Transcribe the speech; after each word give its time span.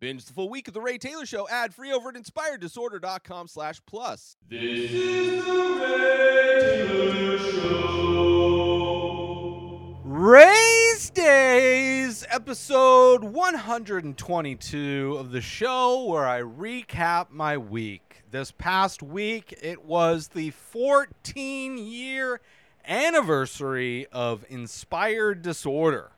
Binge 0.00 0.24
the 0.24 0.32
full 0.32 0.48
week 0.48 0.66
of 0.66 0.72
The 0.72 0.80
Ray 0.80 0.96
Taylor 0.96 1.26
Show 1.26 1.46
ad 1.50 1.74
free 1.74 1.92
over 1.92 2.08
at 2.08 2.14
inspireddisorder.com 2.14 3.48
slash 3.48 3.82
plus. 3.84 4.34
This 4.48 4.90
is 4.90 5.44
the 5.44 5.52
Ray 5.78 6.86
Taylor 6.88 7.38
Show. 7.38 8.80
Rayz 10.06 11.12
Dayz, 11.12 12.24
episode 12.30 13.24
122 13.24 15.16
of 15.20 15.32
the 15.32 15.42
show 15.42 16.06
where 16.06 16.26
I 16.26 16.40
recap 16.40 17.26
my 17.30 17.58
week. 17.58 18.22
This 18.30 18.52
past 18.52 19.02
week, 19.02 19.54
it 19.60 19.84
was 19.84 20.28
the 20.28 20.48
14 20.48 21.76
year 21.76 22.40
anniversary 22.86 24.06
of 24.10 24.46
Inspired 24.48 25.42
Disorder, 25.42 26.12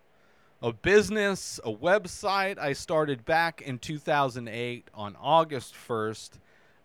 a 0.62 0.72
business, 0.72 1.58
a 1.64 1.72
website 1.72 2.56
I 2.56 2.72
started 2.72 3.24
back 3.24 3.62
in 3.62 3.80
2008 3.80 4.88
on 4.94 5.16
August 5.20 5.74
1st. 5.74 6.30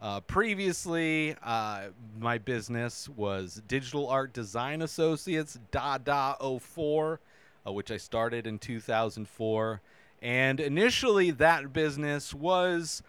Uh, 0.01 0.19
previously, 0.21 1.35
uh, 1.43 1.89
my 2.19 2.39
business 2.39 3.07
was 3.07 3.61
Digital 3.67 4.07
Art 4.07 4.33
Design 4.33 4.81
Associates, 4.81 5.59
Dada 5.69 6.35
04, 6.59 7.19
uh, 7.67 7.71
which 7.71 7.91
I 7.91 7.97
started 7.97 8.47
in 8.47 8.57
2004. 8.57 9.81
And 10.23 10.59
initially, 10.59 11.29
that 11.31 11.71
business 11.71 12.33
was 12.33 13.03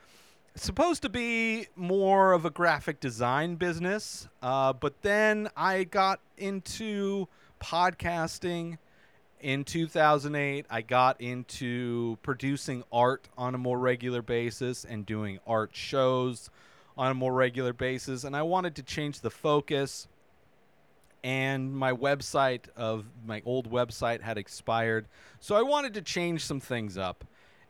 supposed 0.54 1.00
to 1.00 1.08
be 1.08 1.68
more 1.76 2.32
of 2.32 2.44
a 2.44 2.50
graphic 2.50 3.00
design 3.00 3.54
business, 3.54 4.28
uh, 4.42 4.74
but 4.74 5.00
then 5.00 5.48
I 5.56 5.84
got 5.84 6.20
into 6.36 7.26
podcasting 7.58 8.76
in 9.40 9.64
2008 9.64 10.66
i 10.70 10.82
got 10.82 11.20
into 11.20 12.18
producing 12.22 12.82
art 12.92 13.28
on 13.36 13.54
a 13.54 13.58
more 13.58 13.78
regular 13.78 14.22
basis 14.22 14.84
and 14.84 15.06
doing 15.06 15.38
art 15.46 15.70
shows 15.72 16.50
on 16.96 17.10
a 17.10 17.14
more 17.14 17.32
regular 17.32 17.72
basis 17.72 18.24
and 18.24 18.36
i 18.36 18.42
wanted 18.42 18.74
to 18.76 18.82
change 18.82 19.20
the 19.20 19.30
focus. 19.30 20.08
And 21.24 21.74
my 21.74 21.92
website 21.92 22.68
of 22.76 23.04
my 23.26 23.42
old 23.44 23.68
website 23.70 24.20
had 24.20 24.38
expired 24.38 25.06
so 25.40 25.56
i 25.56 25.62
wanted 25.62 25.94
to 25.94 26.02
change 26.02 26.44
some 26.44 26.60
things 26.60 26.96
up. 26.96 27.24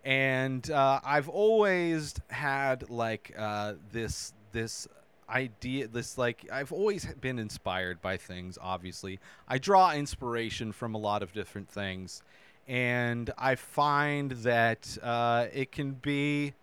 And 0.05 0.71
uh, 0.71 1.01
i've 1.05 1.29
always 1.29 2.15
had 2.29 2.91
like 2.91 3.35
uh, 3.37 3.75
this 3.91 4.33
this 4.53 4.87
idea 5.31 5.87
this 5.89 6.17
like 6.17 6.47
i've 6.53 6.73
always 6.73 7.07
been 7.21 7.39
inspired 7.39 8.01
by 8.01 8.17
things 8.17 8.59
obviously. 8.61 9.19
I 9.47 9.59
draw 9.59 9.93
inspiration 9.93 10.73
from 10.73 10.95
a 10.95 10.99
lot 10.99 11.23
of 11.23 11.33
different 11.33 11.69
things 11.69 12.23
and 12.67 13.31
i 13.39 13.55
find 13.55 14.33
that 14.33 14.99
uh, 15.03 15.47
it 15.53 15.73
can 15.73 15.93
be 15.93 16.55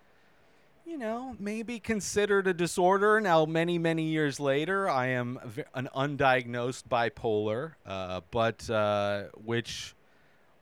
you 0.86 0.98
know 0.98 1.36
maybe 1.40 1.80
considered 1.80 2.48
a 2.48 2.54
disorder. 2.54 3.20
Now 3.20 3.46
many 3.46 3.78
many 3.78 4.04
years 4.04 4.40
later 4.40 4.88
i 4.90 5.08
am 5.08 5.40
an 5.74 5.90
undiagnosed 5.96 6.84
bipolar 6.90 7.74
uh, 7.86 8.22
but 8.32 8.70
uh, 8.70 9.24
which 9.44 9.95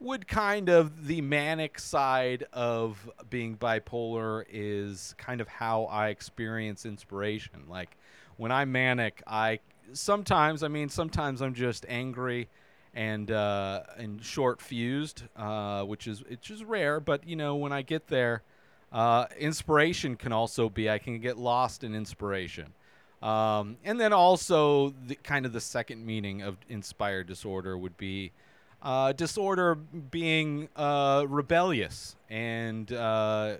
would 0.04 0.28
kind 0.28 0.68
of 0.68 1.08
the 1.08 1.22
manic 1.22 1.80
side 1.80 2.44
of 2.52 3.10
being 3.30 3.56
bipolar 3.56 4.44
is 4.52 5.16
kind 5.18 5.40
of 5.40 5.48
how 5.48 5.86
I 5.86 6.10
experience 6.10 6.86
inspiration. 6.86 7.64
Like 7.70 7.98
when 8.36 8.52
I'm 8.52 8.72
manic, 8.72 9.24
I 9.26 9.60
sometimes, 9.94 10.62
I 10.62 10.68
mean, 10.68 10.90
sometimes 10.90 11.42
I'm 11.42 11.54
just 11.54 11.86
angry 11.88 12.50
and 12.94 13.32
uh, 13.32 13.84
and 13.98 14.24
short 14.24 14.62
fused, 14.62 15.24
uh, 15.38 15.84
which 15.84 16.08
is 16.08 16.22
it's 16.30 16.46
just 16.46 16.64
rare. 16.66 17.00
But 17.00 17.26
you 17.26 17.38
know, 17.38 17.56
when 17.56 17.72
I 17.72 17.82
get 17.82 18.08
there, 18.08 18.44
uh, 18.92 19.28
inspiration 19.40 20.18
can 20.18 20.34
also 20.34 20.70
be 20.70 20.90
I 20.90 21.00
can 21.00 21.20
get 21.20 21.38
lost 21.38 21.82
in 21.82 21.96
inspiration. 21.96 22.74
Um, 23.22 23.78
and 23.86 24.02
then 24.02 24.12
also 24.12 24.94
the 25.08 25.16
kind 25.16 25.46
of 25.46 25.54
the 25.54 25.62
second 25.62 26.06
meaning 26.06 26.42
of 26.42 26.58
inspired 26.68 27.26
disorder 27.28 27.78
would 27.78 27.96
be 27.96 28.34
uh, 28.84 29.14
disorder 29.14 29.76
being 29.76 30.68
uh, 30.76 31.26
rebellious 31.28 32.16
and 32.30 32.92
uh, 32.92 33.56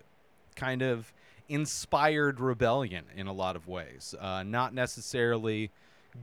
kind 0.56 0.82
of 0.82 1.12
inspired 1.48 2.40
rebellion 2.40 3.06
in 3.16 3.28
a 3.28 3.34
lot 3.34 3.56
of 3.56 3.68
ways, 3.68 4.14
uh, 4.20 4.44
not 4.44 4.74
necessarily 4.74 5.72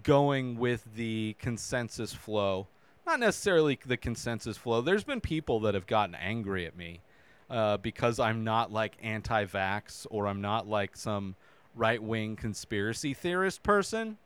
going 0.02 0.58
with 0.58 0.86
the 0.94 1.34
consensus 1.38 2.12
flow. 2.12 2.66
Not 3.06 3.18
necessarily 3.18 3.78
the 3.84 3.96
consensus 3.96 4.56
flow. 4.56 4.82
There's 4.82 5.02
been 5.02 5.20
people 5.20 5.60
that 5.60 5.74
have 5.74 5.86
gotten 5.86 6.14
angry 6.14 6.66
at 6.66 6.76
me 6.76 7.00
uh, 7.48 7.78
because 7.78 8.20
I'm 8.20 8.44
not 8.44 8.70
like 8.70 8.96
anti 9.02 9.46
vax 9.46 10.06
or 10.10 10.28
I'm 10.28 10.42
not 10.42 10.68
like 10.68 10.96
some 10.96 11.34
right 11.74 12.02
wing 12.02 12.36
conspiracy 12.36 13.14
theorist 13.14 13.62
person 13.62 14.18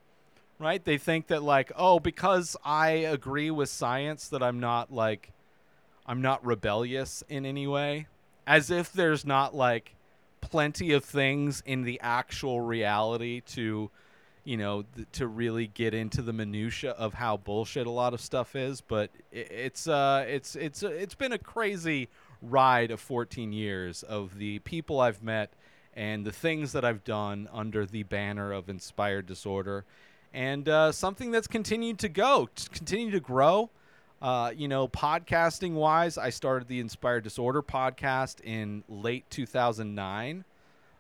right? 0.59 0.85
They 0.85 0.99
think 0.99 1.29
that 1.29 1.43
like, 1.43 1.73
oh, 1.77 1.99
because 2.01 2.57
I 2.65 2.89
agree 2.91 3.51
with 3.51 3.69
science 3.69 4.29
that 4.29 4.43
I'm 4.43 4.61
not 4.61 4.93
like 4.93 5.33
I'm 6.07 6.21
not 6.23 6.45
rebellious 6.45 7.23
in 7.29 7.47
any 7.47 7.67
way. 7.67 8.07
As 8.47 8.71
if 8.71 8.93
there's 8.93 9.25
not 9.25 9.55
like 9.55 9.95
plenty 10.41 10.93
of 10.93 11.05
things 11.05 11.63
in 11.65 11.83
the 11.83 11.99
actual 12.01 12.61
reality 12.61 13.41
to 13.41 13.91
you 14.45 14.59
know 14.59 14.85
th- 14.95 15.09
to 15.13 15.27
really 15.27 15.67
get 15.67 15.95
into 15.95 16.21
the 16.21 16.35
minutia 16.35 16.91
of 16.91 17.15
how 17.15 17.35
bullshit 17.39 17.87
a 17.87 17.91
lot 17.91 18.13
of 18.13 18.21
stuff 18.21 18.55
is 18.55 18.83
but 18.83 19.09
i- 19.33 19.37
it's 19.37 19.89
uh 19.89 20.23
it's 20.29 20.55
it's 20.55 20.83
uh, 20.83 20.89
it's 20.89 21.15
been 21.15 21.33
a 21.33 21.39
crazy 21.39 22.11
ride 22.43 22.91
of 22.91 23.01
14 23.01 23.55
years 23.55 24.03
of 24.03 24.37
the 24.37 24.59
people 24.59 25.01
I've 25.01 25.23
met 25.23 25.51
and 25.97 26.27
the 26.27 26.33
things 26.33 26.73
that 26.73 26.85
I've 26.85 27.05
done 27.05 27.49
under 27.51 27.87
the 27.87 28.03
banner 28.03 28.53
of 28.53 28.69
inspired 28.69 29.25
disorder 29.25 29.87
and 30.35 30.69
uh, 30.69 30.91
something 30.91 31.31
that's 31.31 31.47
continued 31.47 32.01
to 32.01 32.09
go, 32.09 32.49
continue 32.73 33.13
to 33.13 33.21
grow. 33.21 33.71
Uh, 34.21 34.51
you 34.55 34.67
know, 34.67 34.89
podcasting 34.89 35.75
wise, 35.75 36.19
I 36.19 36.31
started 36.31 36.67
the 36.67 36.81
Inspired 36.81 37.23
Disorder 37.23 37.63
podcast 37.63 38.41
in 38.43 38.83
late 38.89 39.31
2009 39.31 40.45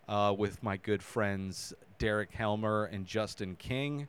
uh, 0.08 0.34
with 0.38 0.62
my 0.62 0.76
good 0.76 1.02
friends 1.02 1.74
Derek 1.98 2.30
Helmer 2.30 2.84
and 2.84 3.06
Justin 3.06 3.56
King. 3.56 4.08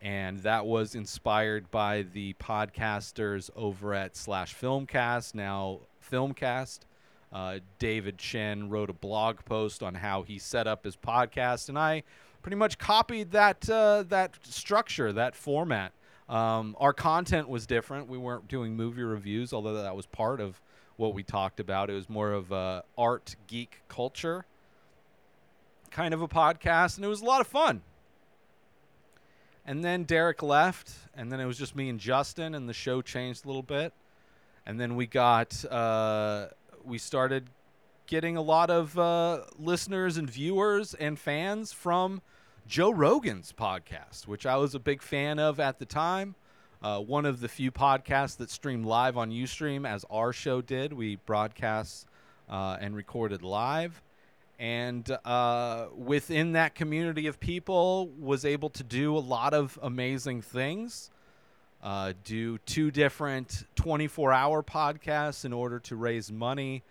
And 0.00 0.40
that 0.40 0.64
was 0.64 0.94
inspired 0.94 1.70
by 1.70 2.02
the 2.02 2.34
podcasters 2.34 3.50
over 3.54 3.92
at 3.92 4.16
Slash 4.16 4.54
Filmcast, 4.54 5.34
now 5.34 5.80
Filmcast. 6.10 6.80
Uh, 7.32 7.58
David 7.78 8.16
Chen 8.16 8.70
wrote 8.70 8.88
a 8.88 8.94
blog 8.94 9.44
post 9.44 9.82
on 9.82 9.96
how 9.96 10.22
he 10.22 10.38
set 10.38 10.66
up 10.66 10.84
his 10.84 10.96
podcast, 10.96 11.68
and 11.68 11.78
I 11.78 12.04
pretty 12.44 12.56
much 12.56 12.78
copied 12.78 13.32
that 13.32 13.68
uh, 13.68 14.04
that 14.10 14.36
structure, 14.44 15.12
that 15.12 15.34
format. 15.34 15.92
Um, 16.28 16.76
our 16.78 16.92
content 16.92 17.48
was 17.48 17.66
different. 17.66 18.08
We 18.08 18.18
weren't 18.18 18.46
doing 18.46 18.76
movie 18.76 19.02
reviews, 19.02 19.52
although 19.52 19.82
that 19.82 19.96
was 19.96 20.06
part 20.06 20.40
of 20.40 20.60
what 20.96 21.12
we 21.12 21.24
talked 21.24 21.58
about. 21.58 21.90
It 21.90 21.94
was 21.94 22.08
more 22.08 22.30
of 22.30 22.52
a 22.52 22.84
art 22.96 23.34
geek 23.48 23.82
culture 23.88 24.46
kind 25.94 26.12
of 26.12 26.20
a 26.20 26.28
podcast, 26.28 26.96
and 26.96 27.04
it 27.04 27.08
was 27.08 27.22
a 27.22 27.24
lot 27.24 27.40
of 27.40 27.46
fun. 27.46 27.80
And 29.64 29.82
then 29.82 30.02
Derek 30.04 30.42
left, 30.42 30.92
and 31.16 31.32
then 31.32 31.40
it 31.40 31.46
was 31.46 31.56
just 31.56 31.74
me 31.74 31.88
and 31.88 31.98
Justin, 31.98 32.54
and 32.54 32.68
the 32.68 32.74
show 32.74 33.00
changed 33.00 33.44
a 33.44 33.46
little 33.46 33.62
bit. 33.62 33.94
And 34.66 34.78
then 34.78 34.96
we 34.96 35.06
got 35.06 35.64
uh, 35.70 36.48
we 36.84 36.98
started 36.98 37.48
getting 38.06 38.36
a 38.36 38.42
lot 38.42 38.70
of 38.70 38.98
uh, 38.98 39.42
listeners 39.58 40.16
and 40.16 40.28
viewers 40.28 40.94
and 40.94 41.18
fans 41.18 41.72
from 41.72 42.20
Joe 42.66 42.90
Rogan's 42.90 43.52
podcast, 43.52 44.26
which 44.26 44.46
I 44.46 44.56
was 44.56 44.74
a 44.74 44.78
big 44.78 45.02
fan 45.02 45.38
of 45.38 45.60
at 45.60 45.78
the 45.78 45.84
time. 45.84 46.34
Uh, 46.82 47.00
one 47.00 47.24
of 47.24 47.40
the 47.40 47.48
few 47.48 47.70
podcasts 47.70 48.36
that 48.36 48.50
streamed 48.50 48.84
live 48.84 49.16
on 49.16 49.30
Ustream, 49.30 49.88
as 49.88 50.04
our 50.10 50.32
show 50.32 50.60
did. 50.60 50.92
We 50.92 51.16
broadcast 51.16 52.06
uh, 52.48 52.76
and 52.78 52.94
recorded 52.94 53.42
live, 53.42 54.02
and 54.58 55.10
uh, 55.24 55.86
within 55.96 56.52
that 56.52 56.74
community 56.74 57.26
of 57.26 57.40
people, 57.40 58.08
was 58.20 58.44
able 58.44 58.68
to 58.70 58.82
do 58.82 59.16
a 59.16 59.18
lot 59.18 59.54
of 59.54 59.78
amazing 59.82 60.42
things. 60.42 61.10
Uh, 61.82 62.12
do 62.24 62.58
two 62.58 62.90
different 62.90 63.64
24-hour 63.76 64.62
podcasts 64.62 65.44
in 65.44 65.52
order 65.52 65.78
to 65.80 65.96
raise 65.96 66.32
money. 66.32 66.82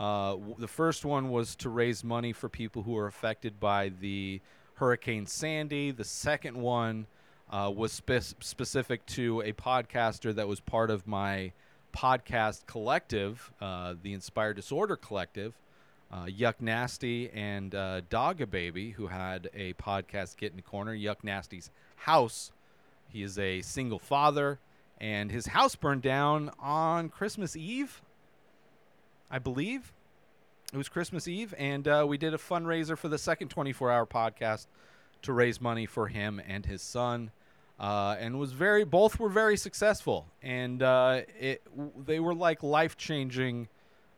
Uh, 0.00 0.36
the 0.58 0.66
first 0.66 1.04
one 1.04 1.28
was 1.28 1.54
to 1.56 1.68
raise 1.68 2.02
money 2.02 2.32
for 2.32 2.48
people 2.48 2.82
who 2.82 2.96
are 2.96 3.06
affected 3.06 3.60
by 3.60 3.90
the 4.00 4.40
Hurricane 4.76 5.26
Sandy. 5.26 5.90
The 5.90 6.04
second 6.04 6.56
one 6.56 7.06
uh, 7.50 7.70
was 7.74 7.92
spe- 7.92 8.34
specific 8.40 9.04
to 9.06 9.42
a 9.42 9.52
podcaster 9.52 10.34
that 10.34 10.48
was 10.48 10.58
part 10.58 10.90
of 10.90 11.06
my 11.06 11.52
podcast 11.94 12.66
collective, 12.66 13.52
uh, 13.60 13.92
the 14.02 14.14
Inspired 14.14 14.54
Disorder 14.54 14.96
Collective, 14.96 15.52
uh, 16.10 16.24
Yuck 16.24 16.54
Nasty 16.60 17.28
and 17.34 17.74
uh, 17.74 18.00
Dogga 18.08 18.48
Baby, 18.48 18.92
who 18.92 19.08
had 19.08 19.50
a 19.52 19.74
podcast, 19.74 20.38
Get 20.38 20.52
in 20.52 20.56
the 20.56 20.62
Corner, 20.62 20.96
Yuck 20.96 21.22
Nasty's 21.22 21.70
house. 21.96 22.52
He 23.10 23.22
is 23.22 23.38
a 23.38 23.60
single 23.60 23.98
father, 23.98 24.60
and 24.98 25.30
his 25.30 25.48
house 25.48 25.76
burned 25.76 26.02
down 26.02 26.50
on 26.58 27.10
Christmas 27.10 27.54
Eve, 27.54 28.00
I 29.30 29.38
believe. 29.38 29.92
it 30.72 30.76
was 30.76 30.88
Christmas 30.88 31.28
Eve, 31.28 31.54
and 31.56 31.86
uh, 31.86 32.04
we 32.08 32.18
did 32.18 32.34
a 32.34 32.38
fundraiser 32.38 32.98
for 32.98 33.08
the 33.08 33.18
second 33.18 33.48
24 33.48 33.90
hour 33.90 34.06
podcast 34.06 34.66
to 35.22 35.32
raise 35.32 35.60
money 35.60 35.86
for 35.86 36.08
him 36.08 36.40
and 36.46 36.66
his 36.66 36.82
son. 36.82 37.30
Uh, 37.78 38.14
and 38.18 38.38
was 38.38 38.52
very 38.52 38.84
both 38.84 39.18
were 39.18 39.30
very 39.30 39.56
successful, 39.56 40.26
and 40.42 40.82
uh, 40.82 41.22
it 41.38 41.62
they 42.04 42.20
were 42.20 42.34
like 42.34 42.62
life 42.62 42.94
changing 42.96 43.68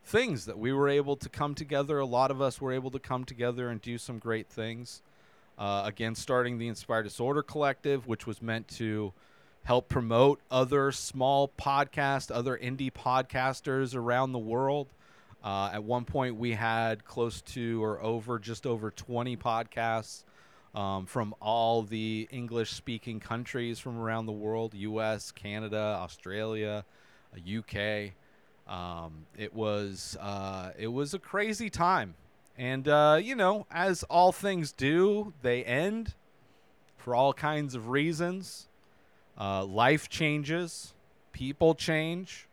things 0.04 0.46
that 0.46 0.58
we 0.58 0.72
were 0.72 0.88
able 0.88 1.14
to 1.14 1.28
come 1.28 1.54
together. 1.54 1.98
A 1.98 2.04
lot 2.04 2.32
of 2.32 2.42
us 2.42 2.60
were 2.60 2.72
able 2.72 2.90
to 2.90 2.98
come 2.98 3.24
together 3.24 3.68
and 3.68 3.80
do 3.80 3.98
some 3.98 4.18
great 4.18 4.48
things. 4.48 5.02
Uh, 5.56 5.82
again, 5.84 6.16
starting 6.16 6.58
the 6.58 6.66
Inspired 6.66 7.04
Disorder 7.04 7.42
Collective, 7.42 8.08
which 8.08 8.26
was 8.26 8.42
meant 8.42 8.66
to 8.66 9.12
help 9.64 9.88
promote 9.88 10.40
other 10.50 10.90
small 10.90 11.48
podcasts, 11.56 12.34
other 12.34 12.58
indie 12.58 12.92
podcasters 12.92 13.94
around 13.94 14.32
the 14.32 14.38
world. 14.38 14.88
Uh, 15.42 15.70
at 15.72 15.82
one 15.82 16.04
point, 16.04 16.36
we 16.36 16.52
had 16.52 17.04
close 17.04 17.40
to 17.40 17.82
or 17.82 18.00
over 18.02 18.38
just 18.38 18.66
over 18.66 18.90
20 18.90 19.36
podcasts 19.36 20.24
um, 20.74 21.06
from 21.06 21.34
all 21.40 21.82
the 21.82 22.28
English 22.30 22.72
speaking 22.72 23.20
countries 23.20 23.78
from 23.78 23.98
around 23.98 24.26
the 24.26 24.32
world 24.32 24.74
US, 24.74 25.30
Canada, 25.32 25.98
Australia, 26.00 26.84
uh, 27.34 27.58
UK. 27.58 28.12
Um, 28.68 29.26
it 29.36 29.52
was 29.52 30.16
uh, 30.20 30.70
it 30.78 30.86
was 30.86 31.14
a 31.14 31.18
crazy 31.18 31.68
time, 31.68 32.14
and 32.56 32.86
uh, 32.88 33.18
you 33.20 33.34
know, 33.34 33.66
as 33.70 34.02
all 34.04 34.32
things 34.32 34.72
do, 34.72 35.32
they 35.42 35.64
end 35.64 36.14
for 36.96 37.14
all 37.14 37.32
kinds 37.32 37.74
of 37.74 37.88
reasons. 37.88 38.68
Uh, 39.38 39.64
life 39.64 40.08
changes, 40.08 40.94
people 41.32 41.74
change, 41.74 42.46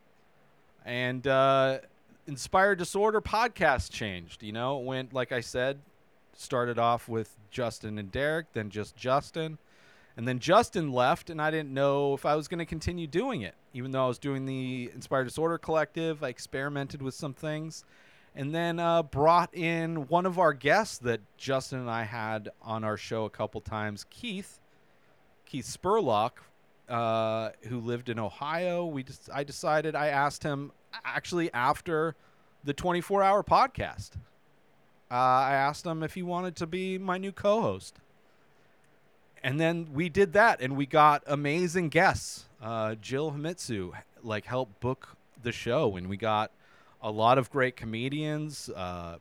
and 0.83 1.27
uh, 1.27 1.77
Inspired 2.29 2.77
Disorder 2.77 3.21
podcast 3.21 3.91
changed. 3.91 4.43
You 4.43 4.53
know, 4.53 4.79
it 4.79 4.85
went 4.85 5.13
like 5.13 5.31
I 5.31 5.41
said, 5.41 5.79
started 6.33 6.77
off 6.77 7.09
with 7.09 7.35
Justin 7.49 7.97
and 7.97 8.11
Derek, 8.11 8.53
then 8.53 8.69
just 8.69 8.95
Justin. 8.95 9.57
And 10.15 10.27
then 10.27 10.39
Justin 10.39 10.91
left, 10.91 11.29
and 11.29 11.41
I 11.41 11.49
didn't 11.49 11.73
know 11.73 12.13
if 12.13 12.25
I 12.25 12.35
was 12.35 12.47
going 12.47 12.59
to 12.59 12.65
continue 12.65 13.07
doing 13.07 13.41
it. 13.41 13.55
Even 13.73 13.91
though 13.91 14.05
I 14.05 14.07
was 14.07 14.19
doing 14.19 14.45
the 14.45 14.91
Inspired 14.93 15.23
Disorder 15.23 15.57
Collective, 15.57 16.23
I 16.23 16.29
experimented 16.29 17.01
with 17.01 17.13
some 17.13 17.33
things. 17.33 17.83
And 18.35 18.53
then 18.53 18.79
uh, 18.79 19.01
brought 19.03 19.55
in 19.55 20.07
one 20.07 20.25
of 20.25 20.37
our 20.37 20.53
guests 20.53 20.99
that 20.99 21.21
Justin 21.37 21.79
and 21.79 21.89
I 21.89 22.03
had 22.03 22.49
on 22.61 22.83
our 22.83 22.97
show 22.97 23.25
a 23.25 23.29
couple 23.29 23.59
times, 23.59 24.05
Keith, 24.09 24.59
Keith 25.45 25.65
Spurlock, 25.65 26.31
uh, 26.87 27.51
who 27.67 27.79
lived 27.79 28.09
in 28.09 28.19
Ohio. 28.19 28.85
We 28.85 29.03
just, 29.03 29.29
I 29.33 29.43
decided, 29.43 29.95
I 29.95 30.07
asked 30.07 30.43
him 30.43 30.71
actually 31.05 31.51
after 31.53 32.15
the 32.63 32.73
24 32.73 33.23
hour 33.23 33.43
podcast. 33.43 34.11
Uh, 35.11 35.15
I 35.15 35.53
asked 35.53 35.85
him 35.85 36.03
if 36.03 36.13
he 36.13 36.21
wanted 36.21 36.55
to 36.57 36.67
be 36.67 36.97
my 36.97 37.17
new 37.17 37.31
co 37.31 37.61
host 37.61 37.99
and 39.43 39.59
then 39.59 39.87
we 39.93 40.09
did 40.09 40.33
that 40.33 40.61
and 40.61 40.75
we 40.75 40.85
got 40.85 41.23
amazing 41.27 41.89
guests 41.89 42.45
uh, 42.61 42.95
jill 42.95 43.31
himitsu 43.31 43.91
like 44.23 44.45
helped 44.45 44.79
book 44.79 45.15
the 45.41 45.51
show 45.51 45.95
and 45.95 46.07
we 46.09 46.17
got 46.17 46.51
a 47.01 47.11
lot 47.11 47.37
of 47.37 47.49
great 47.49 47.75
comedians 47.75 48.69
uh, 48.75 49.17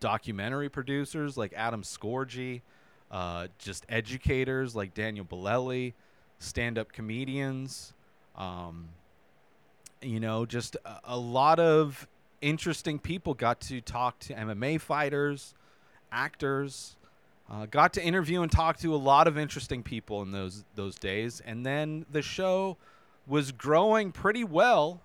documentary 0.00 0.68
producers 0.68 1.36
like 1.36 1.52
adam 1.56 1.82
Scorgie 1.82 2.62
uh, 3.10 3.48
just 3.58 3.84
educators 3.88 4.74
like 4.74 4.94
daniel 4.94 5.24
Bolelli, 5.24 5.94
stand-up 6.38 6.92
comedians 6.92 7.94
um, 8.36 8.88
you 10.02 10.20
know 10.20 10.44
just 10.44 10.76
a, 10.84 11.00
a 11.04 11.18
lot 11.18 11.58
of 11.58 12.06
interesting 12.40 12.98
people 12.98 13.34
got 13.34 13.60
to 13.60 13.80
talk 13.80 14.18
to 14.18 14.34
mma 14.34 14.80
fighters 14.80 15.54
actors 16.10 16.96
uh, 17.52 17.66
got 17.66 17.92
to 17.92 18.02
interview 18.02 18.40
and 18.42 18.50
talk 18.50 18.78
to 18.78 18.94
a 18.94 18.96
lot 18.96 19.26
of 19.26 19.36
interesting 19.36 19.82
people 19.82 20.22
in 20.22 20.32
those 20.32 20.64
those 20.74 20.96
days, 20.96 21.42
and 21.44 21.66
then 21.66 22.06
the 22.10 22.22
show 22.22 22.78
was 23.26 23.52
growing 23.52 24.10
pretty 24.10 24.42
well, 24.42 25.02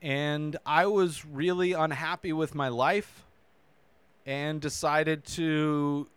and 0.00 0.56
I 0.64 0.86
was 0.86 1.26
really 1.26 1.74
unhappy 1.74 2.32
with 2.32 2.54
my 2.54 2.68
life, 2.68 3.26
and 4.24 4.60
decided 4.60 5.24
to 5.26 6.08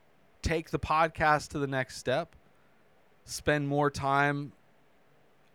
take 0.42 0.70
the 0.70 0.80
podcast 0.80 1.50
to 1.50 1.60
the 1.60 1.68
next 1.68 1.98
step, 1.98 2.36
spend 3.26 3.68
more 3.68 3.92
time 3.92 4.54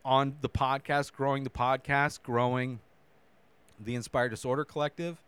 on 0.06 0.36
the 0.40 0.48
podcast, 0.48 1.12
growing 1.12 1.42
the 1.42 1.50
podcast, 1.50 2.22
growing 2.22 2.78
the 3.78 3.96
Inspired 3.96 4.30
Disorder 4.30 4.64
Collective 4.64 5.20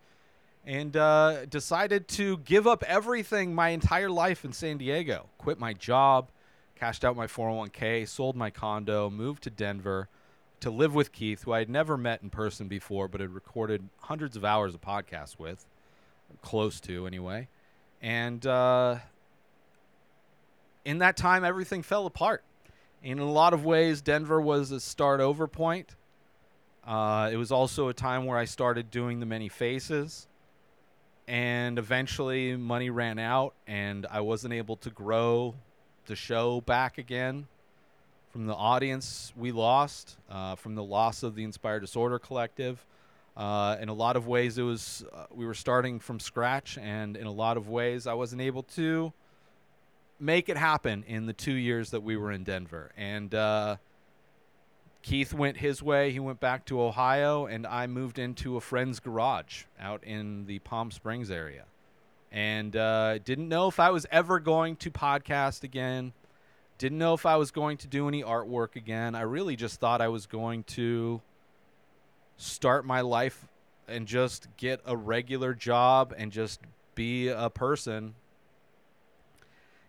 and 0.65 0.97
uh, 0.97 1.47
decided 1.47 2.07
to 2.09 2.39
give 2.39 2.67
up 2.67 2.85
everything 2.87 3.55
my 3.55 3.71
entire 3.71 4.11
life 4.11 4.45
in 4.45 4.53
San 4.53 4.79
Diego. 4.79 5.27
Quit 5.39 5.59
my 5.59 5.73
job, 5.73 6.29
cashed 6.77 7.05
out 7.05 7.17
my 7.17 7.27
401k, 7.27 8.07
sold 8.07 8.37
my 8.37 8.51
condo, 8.51 9.11
moved 9.11 9.43
to 9.45 9.51
Denver 9.51 10.09
to 10.61 10.71
live 10.71 10.95
with 10.95 11.11
Keith, 11.11 11.43
who 11.43 11.53
I 11.53 11.61
had 11.61 11.71
never 11.71 11.97
met 11.97 12.23
in 12.23 12.31
person 12.31 12.69
before, 12.69 13.09
but 13.09 13.21
had 13.21 13.35
recorded 13.35 13.89
hundreds 14.01 14.37
of 14.37 14.45
hours 14.45 14.75
of 14.75 14.81
podcasts 14.81 15.39
with, 15.39 15.67
close 16.43 16.81
to 16.81 17.07
anyway. 17.07 17.49
And 18.03 18.47
uh, 18.47 18.99
in 20.85 20.99
that 20.99 21.17
time, 21.17 21.45
everything 21.45 21.83
fell 21.83 22.07
apart. 22.07 22.45
In 23.03 23.21
a 23.21 23.31
lot 23.31 23.53
of 23.53 23.65
ways, 23.65 24.01
Denver 24.01 24.41
was 24.41 24.73
a 24.73 24.81
start 24.81 25.21
over 25.21 25.47
point. 25.47 25.95
Uh, 26.85 27.31
it 27.33 27.37
was 27.37 27.53
also 27.53 27.89
a 27.89 27.95
time 27.95 28.25
where 28.25 28.37
I 28.37 28.45
started 28.45 28.91
doing 28.91 29.21
the 29.21 29.27
many 29.27 29.49
faces 29.49 30.27
and 31.29 31.79
eventually 31.79 32.57
money 32.57 32.91
ran 32.91 33.19
out 33.19 33.55
and 33.67 34.07
I 34.11 34.23
wasn't 34.23 34.55
able 34.55 34.77
to 34.77 34.91
grow 34.91 35.55
the 36.07 36.17
show 36.17 36.63
back 36.63 36.99
again 36.99 37.47
from 38.31 38.47
the 38.47 38.55
audience 38.55 39.33
we 39.37 39.53
lost, 39.53 40.17
uh, 40.31 40.57
from 40.57 40.75
the 40.75 40.83
loss 40.83 41.23
of 41.23 41.35
the 41.35 41.45
Inspired 41.45 41.81
Disorder 41.81 42.19
Collective. 42.19 42.85
Uh, 43.37 43.77
in 43.81 43.89
a 43.89 43.95
lot 43.95 44.17
of 44.17 44.27
ways, 44.27 44.59
it 44.59 44.63
was 44.63 45.05
uh, 45.13 45.27
we 45.31 45.47
were 45.47 45.55
starting 45.55 46.01
from 46.01 46.19
scratch, 46.19 46.77
and 46.79 47.17
in 47.17 47.27
a 47.27 47.33
lot 47.33 47.57
of 47.57 47.69
ways, 47.69 48.07
I 48.07 48.15
wasn't 48.15 48.43
able 48.43 48.65
to 48.75 49.13
make 50.21 50.49
it 50.49 50.57
happen 50.57 51.05
in 51.07 51.27
the 51.27 51.33
two 51.33 51.53
years 51.53 51.91
that 51.91 52.03
we 52.03 52.17
were 52.17 52.33
in 52.33 52.45
Denver. 52.45 52.91
And 52.97 53.35
uh, 53.35 53.77
Keith 55.03 55.33
went 55.33 55.59
his 55.59 55.83
way. 55.83 56.11
He 56.11 56.21
went 56.21 56.41
back 56.41 56.65
to 56.67 56.81
Ohio, 56.81 57.47
and 57.47 57.67
I 57.67 57.87
moved 57.87 58.19
into 58.19 58.57
a 58.57 58.61
friend's 58.61 59.01
garage 59.01 59.65
out 59.81 60.03
in 60.05 60.47
the 60.47 60.59
Palm 60.61 60.91
Springs 60.91 61.31
area. 61.31 61.65
And 62.31 62.77
uh, 62.77 63.19
didn't 63.19 63.49
know 63.49 63.69
if 63.69 63.81
I 63.81 63.91
was 63.91 64.07
ever 64.11 64.39
going 64.39 64.77
to 64.77 64.91
podcast 64.91 65.63
again. 65.63 66.13
Didn't 66.77 66.99
know 66.99 67.15
if 67.15 67.25
I 67.25 67.37
was 67.37 67.51
going 67.51 67.79
to 67.79 67.89
do 67.89 68.07
any 68.07 68.23
artwork 68.23 68.77
again. 68.77 69.15
I 69.15 69.23
really 69.23 69.57
just 69.57 69.81
thought 69.81 70.01
I 70.01 70.09
was 70.09 70.27
going 70.27 70.65
to 70.65 71.23
start 72.37 72.85
my 72.85 73.01
life 73.01 73.47
and 73.89 74.07
just 74.07 74.49
get 74.57 74.81
a 74.85 74.97
regular 74.97 75.55
job 75.55 76.15
and 76.17 76.31
just 76.31 76.61
be 76.95 77.29
a 77.29 77.49
person 77.49 78.15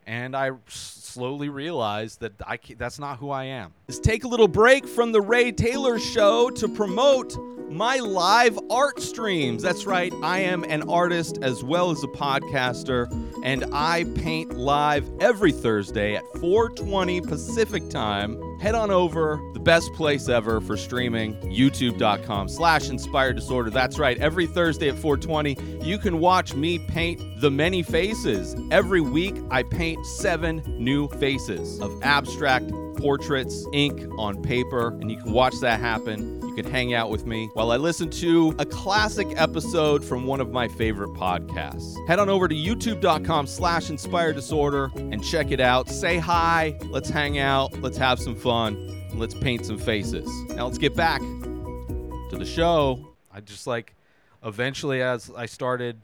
and 0.09 0.35
I 0.35 0.49
slowly 0.67 1.49
realized 1.49 2.21
that 2.21 2.33
I 2.45 2.57
that's 2.77 2.97
not 2.97 3.19
who 3.19 3.29
I 3.29 3.43
am. 3.43 3.73
Let's 3.87 3.99
take 3.99 4.23
a 4.23 4.27
little 4.27 4.47
break 4.47 4.87
from 4.87 5.11
the 5.11 5.21
Ray 5.21 5.51
Taylor 5.51 5.99
show 5.99 6.49
to 6.49 6.67
promote 6.67 7.37
my 7.69 7.97
live 7.97 8.57
art 8.69 8.99
streams. 9.01 9.61
That's 9.61 9.85
right, 9.85 10.13
I 10.23 10.39
am 10.39 10.63
an 10.63 10.89
artist 10.89 11.39
as 11.41 11.63
well 11.63 11.91
as 11.91 12.03
a 12.03 12.07
podcaster, 12.07 13.07
and 13.43 13.65
I 13.71 14.05
paint 14.15 14.57
live 14.57 15.09
every 15.19 15.51
Thursday 15.51 16.15
at 16.15 16.23
4:20 16.35 17.21
Pacific 17.21 17.89
time. 17.89 18.41
Head 18.59 18.75
on 18.75 18.91
over, 18.91 19.39
the 19.53 19.59
best 19.59 19.93
place 19.93 20.27
ever 20.27 20.59
for 20.59 20.75
streaming, 20.75 21.35
youtube.com 21.41 22.49
slash 22.49 22.89
inspired 22.89 23.35
disorder. 23.35 23.69
That's 23.69 23.97
right, 23.97 24.17
every 24.17 24.47
Thursday 24.47 24.89
at 24.89 24.97
420, 24.97 25.57
you 25.81 25.97
can 25.97 26.19
watch 26.19 26.53
me 26.55 26.79
paint 26.79 27.21
the 27.39 27.51
many 27.51 27.83
faces. 27.83 28.55
Every 28.71 29.01
week, 29.01 29.35
I 29.49 29.63
paint 29.63 30.05
seven 30.05 30.63
new 30.67 31.07
faces 31.07 31.79
of 31.79 31.91
abstract 32.03 32.71
portraits, 32.99 33.65
ink 33.73 34.07
on 34.17 34.41
paper, 34.41 34.89
and 34.89 35.09
you 35.09 35.17
can 35.17 35.31
watch 35.31 35.55
that 35.61 35.79
happen. 35.79 36.41
You 36.47 36.53
can 36.55 36.69
hang 36.69 36.93
out 36.93 37.09
with 37.09 37.25
me 37.25 37.49
while 37.53 37.71
I 37.71 37.77
listen 37.77 38.09
to 38.11 38.53
a 38.59 38.65
classic 38.65 39.27
episode 39.35 40.03
from 40.03 40.25
one 40.25 40.41
of 40.41 40.51
my 40.51 40.67
favorite 40.67 41.11
podcasts. 41.11 41.95
Head 42.07 42.19
on 42.19 42.29
over 42.29 42.47
to 42.47 42.55
youtube.com 42.55 43.47
slash 43.47 43.89
inspired 43.89 44.35
disorder 44.35 44.91
and 44.95 45.23
check 45.23 45.51
it 45.51 45.59
out. 45.59 45.89
Say 45.89 46.17
hi, 46.17 46.77
let's 46.85 47.09
hang 47.09 47.39
out, 47.39 47.79
let's 47.81 47.97
have 47.97 48.19
some 48.19 48.35
fun, 48.35 49.07
let's 49.13 49.35
paint 49.35 49.65
some 49.65 49.77
faces. 49.77 50.29
Now 50.49 50.65
let's 50.65 50.77
get 50.77 50.95
back 50.95 51.21
to 51.21 52.35
the 52.37 52.45
show. 52.45 53.15
I 53.31 53.41
just 53.41 53.67
like 53.67 53.95
eventually 54.43 55.01
as 55.01 55.31
I 55.35 55.45
started 55.45 56.01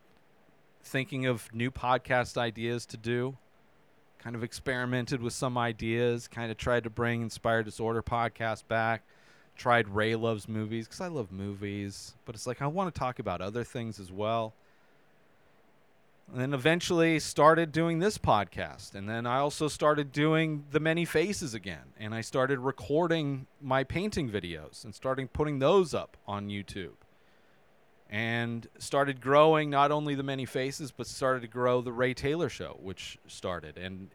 thinking 0.84 1.26
of 1.26 1.52
new 1.54 1.72
podcast 1.72 2.38
ideas 2.38 2.86
to 2.88 2.98
do, 2.98 3.38
kind 4.26 4.36
of 4.36 4.44
experimented 4.44 5.22
with 5.22 5.34
some 5.34 5.56
ideas, 5.56 6.28
kind 6.28 6.50
of 6.50 6.58
tried 6.58 6.84
to 6.84 6.90
bring 6.90 7.22
Inspired 7.22 7.64
Disorder 7.64 8.02
podcast 8.02 8.68
back, 8.68 9.04
tried 9.56 9.88
Ray 9.88 10.16
Loves 10.16 10.50
Movies 10.50 10.88
because 10.88 11.00
I 11.00 11.10
love 11.10 11.32
movies, 11.32 12.16
but 12.26 12.34
it's 12.34 12.48
like 12.48 12.60
I 12.60 12.66
want 12.66 12.92
to 12.92 13.00
talk 13.00 13.20
about 13.20 13.40
other 13.40 13.64
things 13.64 14.00
as 14.00 14.12
well. 14.12 14.56
And 16.32 16.42
then 16.42 16.54
eventually 16.56 17.20
started 17.20 17.72
doing 17.72 18.00
this 18.00 18.18
podcast. 18.18 18.96
And 18.96 19.08
then 19.08 19.28
I 19.28 19.38
also 19.38 19.68
started 19.68 20.12
doing 20.12 20.64
the 20.72 20.80
many 20.80 21.06
faces 21.06 21.54
again. 21.54 21.94
And 22.00 22.16
I 22.16 22.22
started 22.22 22.58
recording 22.58 23.46
my 23.62 23.84
painting 23.84 24.28
videos 24.28 24.84
and 24.84 24.96
starting 24.96 25.28
putting 25.28 25.60
those 25.60 25.94
up 25.94 26.18
on 26.28 26.48
YouTube. 26.48 27.05
And 28.10 28.68
started 28.78 29.20
growing 29.20 29.70
not 29.70 29.92
only 29.92 30.16
the 30.16 30.24
many 30.24 30.46
faces, 30.46 30.92
but 30.92 31.08
started 31.08 31.42
to 31.42 31.48
grow 31.48 31.82
the 31.82 31.92
Ray 31.92 32.14
Taylor 32.14 32.50
show, 32.50 32.78
which 32.82 33.18
started. 33.28 33.78
And 33.78 34.10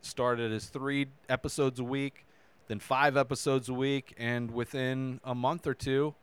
started 0.00 0.52
as 0.52 0.66
three 0.66 1.06
episodes 1.28 1.78
a 1.80 1.84
week, 1.84 2.26
then 2.66 2.78
five 2.78 3.16
episodes 3.16 3.68
a 3.68 3.74
week, 3.74 4.14
and 4.18 4.50
within 4.50 5.20
a 5.24 5.34
month 5.34 5.66
or 5.66 5.74
two, 5.74 6.14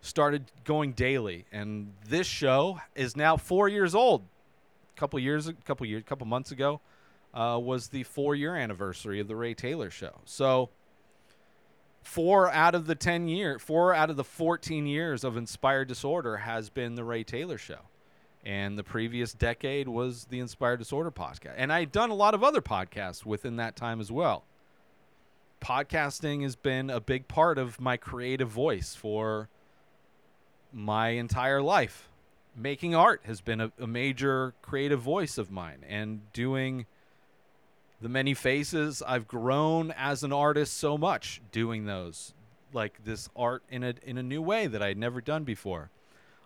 started 0.00 0.44
going 0.64 0.92
daily. 0.92 1.46
And 1.52 1.92
this 2.08 2.26
show 2.26 2.80
is 2.94 3.16
now 3.16 3.36
four 3.36 3.68
years 3.68 3.94
old. 3.94 4.22
A 4.96 4.98
couple 4.98 5.18
years, 5.18 5.48
a 5.48 5.52
couple 5.52 5.86
years, 5.86 6.00
a 6.00 6.04
couple 6.04 6.26
months 6.26 6.52
ago, 6.52 6.80
uh, 7.34 7.58
was 7.62 7.88
the 7.88 8.02
four-year 8.04 8.56
anniversary 8.56 9.20
of 9.20 9.28
the 9.28 9.36
Ray 9.36 9.52
Taylor 9.52 9.90
show. 9.90 10.20
So, 10.24 10.70
four 12.06 12.50
out 12.50 12.74
of 12.74 12.86
the 12.86 12.94
ten 12.94 13.28
year, 13.28 13.58
four 13.58 13.92
out 13.92 14.10
of 14.10 14.16
the 14.16 14.24
fourteen 14.24 14.86
years 14.86 15.24
of 15.24 15.36
Inspired 15.36 15.88
Disorder 15.88 16.38
has 16.38 16.70
been 16.70 16.94
the 16.94 17.04
Ray 17.04 17.24
Taylor 17.24 17.58
show 17.58 17.80
and 18.46 18.78
the 18.78 18.84
previous 18.84 19.32
decade 19.32 19.88
was 19.88 20.26
the 20.26 20.38
Inspired 20.38 20.76
Disorder 20.76 21.10
podcast. 21.10 21.54
And 21.56 21.72
I'd 21.72 21.90
done 21.90 22.10
a 22.10 22.14
lot 22.14 22.32
of 22.32 22.44
other 22.44 22.62
podcasts 22.62 23.26
within 23.26 23.56
that 23.56 23.74
time 23.74 24.00
as 24.00 24.12
well. 24.12 24.44
Podcasting 25.60 26.42
has 26.42 26.54
been 26.54 26.88
a 26.88 27.00
big 27.00 27.26
part 27.26 27.58
of 27.58 27.80
my 27.80 27.96
creative 27.96 28.48
voice 28.48 28.94
for 28.94 29.48
my 30.72 31.08
entire 31.08 31.60
life. 31.60 32.08
Making 32.54 32.94
art 32.94 33.22
has 33.24 33.40
been 33.40 33.60
a, 33.60 33.72
a 33.80 33.86
major 33.88 34.54
creative 34.62 35.00
voice 35.00 35.38
of 35.38 35.50
mine, 35.50 35.84
and 35.88 36.32
doing 36.32 36.86
the 38.00 38.08
many 38.08 38.34
faces, 38.34 39.02
I've 39.06 39.26
grown 39.26 39.92
as 39.96 40.22
an 40.22 40.32
artist 40.32 40.76
so 40.76 40.98
much 40.98 41.40
doing 41.50 41.86
those, 41.86 42.34
like 42.72 43.04
this 43.04 43.28
art 43.34 43.62
in 43.70 43.82
a 43.82 43.94
in 44.02 44.18
a 44.18 44.22
new 44.22 44.42
way 44.42 44.66
that 44.66 44.82
I'd 44.82 44.98
never 44.98 45.20
done 45.20 45.44
before. 45.44 45.90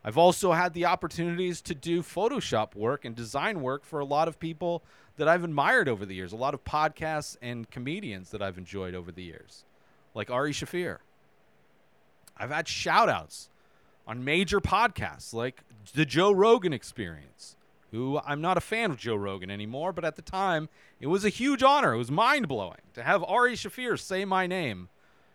I've 0.03 0.17
also 0.17 0.53
had 0.53 0.73
the 0.73 0.87
opportunities 0.87 1.61
to 1.63 1.75
do 1.75 2.03
Photoshop 2.03 2.75
work 2.75 3.05
and 3.05 3.15
design 3.15 3.61
work 3.61 3.85
for 3.85 4.01
a 4.01 4.05
lot 4.05 4.29
of 4.29 4.41
people 4.41 4.83
that 5.17 5.29
I've 5.29 5.45
admired 5.45 5.89
over 5.89 6.07
the 6.07 6.15
years, 6.15 6.33
a 6.33 6.37
lot 6.37 6.55
of 6.55 6.65
podcasts 6.65 7.37
and 7.43 7.71
comedians 7.71 8.31
that 8.31 8.41
I've 8.41 8.57
enjoyed 8.57 8.95
over 8.95 9.13
the 9.13 9.23
years, 9.23 9.65
like 10.15 10.31
Ari 10.31 10.53
Shaffir. 10.53 10.99
I've 12.39 12.51
had 12.51 12.67
shout 12.67 13.11
outs 13.11 13.51
on 14.07 14.25
major 14.25 14.61
podcasts 14.61 15.35
like 15.35 15.63
the 15.95 16.07
Joe 16.07 16.33
Rogan 16.33 16.73
Experience, 16.73 17.57
who 17.91 18.21
I'm 18.25 18.41
not 18.41 18.57
a 18.57 18.61
fan 18.61 18.91
of 18.91 18.97
Joe 18.97 19.17
Rogan 19.17 19.51
anymore, 19.51 19.93
but 19.93 20.05
at 20.05 20.17
the 20.17 20.23
time, 20.23 20.69
it 21.01 21.09
was 21.09 21.25
a 21.25 21.29
huge 21.29 21.63
honor. 21.63 21.95
It 21.95 21.99
was 21.99 22.11
mind 22.11 22.49
blowing 22.49 22.81
to 22.95 23.03
have 23.03 23.25
Ari 23.25 23.55
Shaffir 23.55 23.99
say 23.99 24.25
my 24.25 24.47
name 24.47 24.89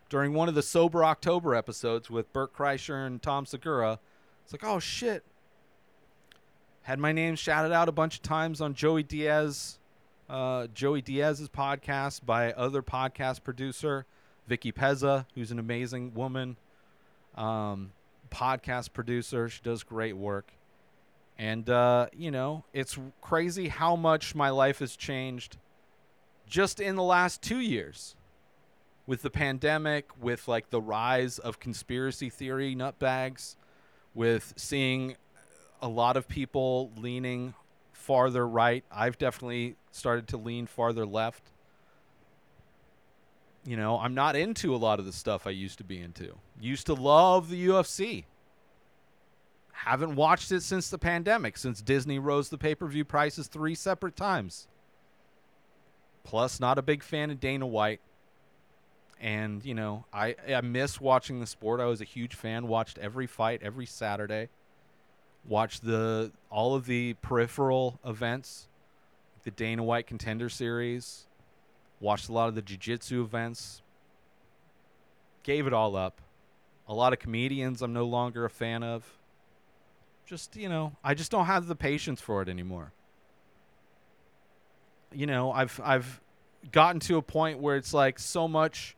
during 0.10 0.34
one 0.34 0.48
of 0.48 0.56
the 0.56 0.62
Sober 0.62 1.04
October 1.04 1.56
episodes 1.56 2.10
with 2.10 2.32
Bert 2.32 2.54
Kreischer 2.56 3.06
and 3.06 3.22
Tom 3.22 3.46
Segura 3.46 4.00
it's 4.46 4.54
like, 4.54 4.64
oh 4.64 4.80
shit. 4.80 5.24
Had 6.84 7.00
my 7.00 7.12
name 7.12 7.36
shouted 7.36 7.74
out 7.74 7.90
a 7.90 7.92
bunch 7.92 8.18
of 8.18 8.22
times 8.22 8.62
on 8.62 8.76
Joey 8.76 9.02
Diaz, 9.02 9.80
uh, 10.30 10.68
Joey 10.68 11.02
Diaz's 11.02 11.50
podcast 11.50 12.24
by 12.24 12.54
other 12.54 12.84
podcast 12.84 13.44
producer 13.44 14.06
Vicky 14.48 14.72
Pezza, 14.72 15.26
who's 15.34 15.50
an 15.50 15.58
amazing 15.58 16.14
woman, 16.14 16.58
um, 17.34 17.92
podcast 18.30 18.94
producer. 18.94 19.50
She 19.50 19.62
does 19.64 19.82
great 19.82 20.16
work, 20.16 20.54
and 21.38 21.70
uh, 21.70 22.08
you 22.16 22.32
know, 22.32 22.64
it's 22.74 22.98
crazy 23.22 23.68
how 23.68 23.96
much 23.96 24.36
my 24.36 24.50
life 24.50 24.80
has 24.80 24.96
changed 24.96 25.58
just 26.48 26.80
in 26.80 26.96
the 26.96 27.04
last 27.04 27.42
two 27.42 27.60
years 27.60 28.16
with 29.08 29.22
the 29.22 29.30
pandemic, 29.30 30.10
with 30.20 30.48
like 30.48 30.70
the 30.70 30.82
rise 30.82 31.38
of 31.38 31.60
conspiracy 31.60 32.30
theory 32.30 32.76
nutbags 32.76 33.56
with 34.14 34.54
seeing 34.56 35.16
a 35.82 35.88
lot 35.88 36.18
of 36.18 36.28
people 36.28 36.92
leaning 36.98 37.54
farther 37.92 38.48
right. 38.48 38.84
I've 38.92 39.18
definitely 39.18 39.76
started 39.92 40.28
to 40.30 40.38
lean 40.38 40.66
farther 40.68 41.06
left. 41.06 41.52
You 43.66 43.78
know, 43.78 44.00
I'm 44.00 44.14
not 44.14 44.36
into 44.36 44.74
a 44.76 44.78
lot 44.78 45.00
of 45.00 45.06
the 45.06 45.12
stuff 45.12 45.46
I 45.46 45.50
used 45.52 45.80
to 45.80 45.84
be 45.84 46.00
into. 46.00 46.36
Used 46.60 46.86
to 46.86 46.94
love 46.94 47.50
the 47.50 47.68
UFC. 47.68 48.26
Haven't 49.84 50.16
watched 50.16 50.52
it 50.52 50.62
since 50.62 50.90
the 50.90 50.98
pandemic, 50.98 51.58
since 51.58 51.82
Disney 51.82 52.18
rose 52.18 52.50
the 52.50 52.58
pay 52.58 52.76
per 52.76 52.88
view 52.88 53.06
prices 53.06 53.48
three 53.48 53.76
separate 53.76 54.16
times. 54.16 54.68
Plus, 56.24 56.60
not 56.60 56.80
a 56.80 56.82
big 56.82 57.04
fan 57.04 57.30
of 57.30 57.40
Dana 57.40 57.68
White 57.68 58.02
and 59.20 59.64
you 59.64 59.74
know 59.74 60.06
I 60.14 60.36
I 60.54 60.62
miss 60.62 61.00
watching 61.00 61.40
the 61.40 61.48
sport. 61.48 61.80
I 61.80 61.86
was 61.86 62.02
a 62.02 62.06
huge 62.06 62.36
fan. 62.36 62.68
Watched 62.68 62.98
every 62.98 63.28
fight 63.28 63.62
every 63.64 63.86
Saturday. 63.86 64.50
Watched 65.48 65.86
the 65.86 66.32
all 66.50 66.76
of 66.76 66.86
the 66.86 67.14
peripheral 67.22 68.00
events, 68.06 68.68
the 69.44 69.52
Dana 69.52 69.84
White 69.84 70.08
Contender 70.08 70.50
Series. 70.50 71.28
Watched 72.00 72.30
a 72.30 72.34
lot 72.34 72.50
of 72.50 72.56
the 72.56 72.62
jiu-jitsu 72.62 73.22
events. 73.22 73.82
Gave 75.44 75.66
it 75.66 75.74
all 75.74 75.96
up. 75.96 76.20
A 76.88 76.94
lot 76.94 77.14
of 77.14 77.20
comedians 77.20 77.82
I'm 77.82 77.94
no 77.94 78.06
longer 78.06 78.44
a 78.44 78.50
fan 78.50 78.84
of. 78.84 79.18
Just 80.26 80.56
you 80.56 80.70
know, 80.70 80.96
I 81.04 81.14
just 81.14 81.32
don't 81.32 81.46
have 81.46 81.68
the 81.68 81.76
patience 81.76 82.20
for 82.20 82.42
it 82.42 82.50
anymore. 82.50 82.92
You 85.14 85.28
know, 85.28 85.52
I've 85.52 85.80
I've 85.84 86.22
gotten 86.72 87.00
to 87.02 87.18
a 87.18 87.22
point 87.22 87.60
where 87.60 87.76
it's 87.76 87.94
like 87.94 88.18
so 88.18 88.48
much 88.48 88.96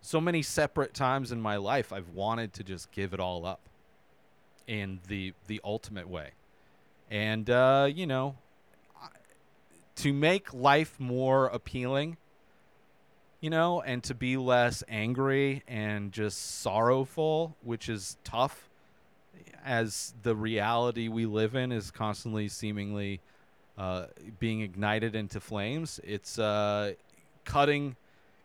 so 0.00 0.20
many 0.20 0.42
separate 0.42 0.94
times 0.94 1.32
in 1.32 1.40
my 1.40 1.56
life 1.56 1.92
I've 1.92 2.10
wanted 2.10 2.52
to 2.54 2.64
just 2.64 2.92
give 2.92 3.12
it 3.12 3.20
all 3.20 3.44
up 3.44 3.68
in 4.66 5.00
the 5.08 5.32
the 5.46 5.60
ultimate 5.64 6.08
way. 6.08 6.32
And 7.10 7.48
uh, 7.48 7.88
you 7.92 8.06
know, 8.06 8.36
to 9.96 10.12
make 10.12 10.52
life 10.52 11.00
more 11.00 11.46
appealing, 11.46 12.18
you 13.40 13.50
know, 13.50 13.80
and 13.80 14.04
to 14.04 14.14
be 14.14 14.36
less 14.36 14.84
angry 14.88 15.62
and 15.66 16.12
just 16.12 16.60
sorrowful, 16.60 17.56
which 17.62 17.88
is 17.88 18.18
tough 18.22 18.67
as 19.64 20.14
the 20.22 20.34
reality 20.34 21.08
we 21.08 21.26
live 21.26 21.54
in 21.54 21.72
is 21.72 21.90
constantly 21.90 22.48
seemingly 22.48 23.20
uh, 23.76 24.06
being 24.38 24.60
ignited 24.60 25.14
into 25.14 25.40
flames. 25.40 26.00
It's 26.04 26.38
uh, 26.38 26.94
cutting 27.44 27.96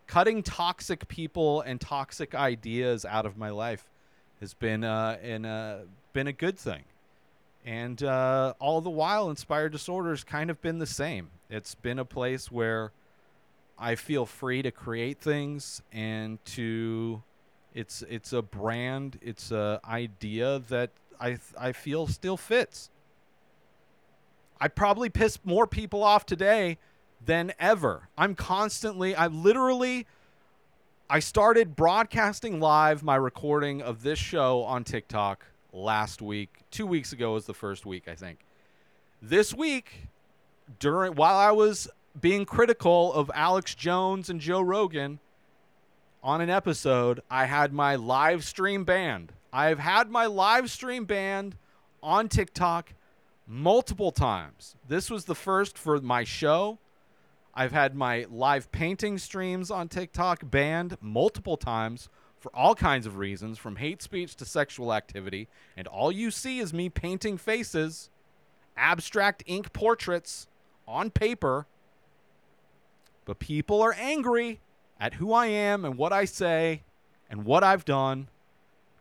cutting 0.06 0.42
toxic 0.42 1.08
people 1.08 1.62
and 1.62 1.80
toxic 1.80 2.34
ideas 2.34 3.04
out 3.04 3.24
of 3.24 3.36
my 3.36 3.50
life 3.50 3.88
has 4.40 4.52
been 4.54 4.84
uh, 4.84 5.16
a, 5.22 5.80
been 6.12 6.26
a 6.26 6.32
good 6.32 6.58
thing. 6.58 6.82
And 7.64 8.02
uh, 8.02 8.52
all 8.58 8.82
the 8.82 8.90
while, 8.90 9.30
Inspired 9.30 9.72
Disorders 9.72 10.22
kind 10.22 10.50
of 10.50 10.60
been 10.60 10.78
the 10.78 10.86
same. 10.86 11.30
It's 11.48 11.74
been 11.74 11.98
a 11.98 12.04
place 12.04 12.52
where 12.52 12.92
I 13.78 13.94
feel 13.94 14.26
free 14.26 14.60
to 14.62 14.70
create 14.70 15.18
things 15.18 15.82
and 15.92 16.44
to 16.46 17.22
it's 17.74 18.02
it's 18.02 18.32
a 18.32 18.42
brand, 18.42 19.18
it's 19.20 19.50
a 19.50 19.80
idea 19.84 20.60
that 20.68 20.90
I 21.20 21.38
I 21.58 21.72
feel 21.72 22.06
still 22.06 22.36
fits. 22.36 22.90
I 24.60 24.68
probably 24.68 25.10
pissed 25.10 25.44
more 25.44 25.66
people 25.66 26.02
off 26.02 26.24
today 26.24 26.78
than 27.24 27.52
ever. 27.58 28.08
I'm 28.16 28.34
constantly, 28.34 29.14
I 29.14 29.26
literally, 29.26 30.06
I 31.08 31.18
started 31.18 31.76
broadcasting 31.76 32.60
live 32.60 33.02
my 33.02 33.16
recording 33.16 33.82
of 33.82 34.02
this 34.02 34.18
show 34.18 34.62
on 34.62 34.84
TikTok 34.84 35.44
last 35.72 36.22
week. 36.22 36.60
Two 36.70 36.86
weeks 36.86 37.12
ago 37.12 37.32
was 37.32 37.46
the 37.46 37.54
first 37.54 37.84
week, 37.84 38.08
I 38.08 38.14
think. 38.14 38.40
This 39.20 39.52
week, 39.52 40.08
during 40.78 41.14
while 41.14 41.36
I 41.36 41.50
was 41.50 41.88
being 42.20 42.44
critical 42.44 43.12
of 43.12 43.30
Alex 43.34 43.74
Jones 43.74 44.30
and 44.30 44.40
Joe 44.40 44.60
Rogan 44.60 45.18
on 46.24 46.40
an 46.40 46.48
episode, 46.48 47.20
I 47.30 47.44
had 47.44 47.74
my 47.74 47.96
live 47.96 48.44
stream 48.44 48.84
banned. 48.84 49.34
I've 49.52 49.78
had 49.78 50.10
my 50.10 50.24
live 50.24 50.70
stream 50.70 51.04
banned 51.04 51.54
on 52.02 52.30
TikTok 52.30 52.94
multiple 53.46 54.10
times. 54.10 54.74
This 54.88 55.10
was 55.10 55.26
the 55.26 55.34
first 55.34 55.76
for 55.76 56.00
my 56.00 56.24
show. 56.24 56.78
I've 57.54 57.72
had 57.72 57.94
my 57.94 58.24
live 58.30 58.72
painting 58.72 59.18
streams 59.18 59.70
on 59.70 59.88
TikTok 59.88 60.50
banned 60.50 60.96
multiple 61.02 61.58
times 61.58 62.08
for 62.40 62.50
all 62.56 62.74
kinds 62.74 63.06
of 63.06 63.18
reasons, 63.18 63.58
from 63.58 63.76
hate 63.76 64.00
speech 64.00 64.34
to 64.36 64.46
sexual 64.46 64.94
activity. 64.94 65.46
And 65.76 65.86
all 65.86 66.10
you 66.10 66.30
see 66.30 66.58
is 66.58 66.72
me 66.72 66.88
painting 66.88 67.36
faces, 67.36 68.08
abstract 68.78 69.42
ink 69.46 69.74
portraits 69.74 70.46
on 70.88 71.10
paper. 71.10 71.66
But 73.26 73.38
people 73.38 73.82
are 73.82 73.94
angry 73.98 74.60
at 74.98 75.14
who 75.14 75.32
I 75.32 75.46
am 75.46 75.84
and 75.84 75.96
what 75.96 76.12
I 76.12 76.24
say. 76.24 76.82
and 77.30 77.44
what 77.44 77.64
I've 77.64 77.84
done 77.84 78.28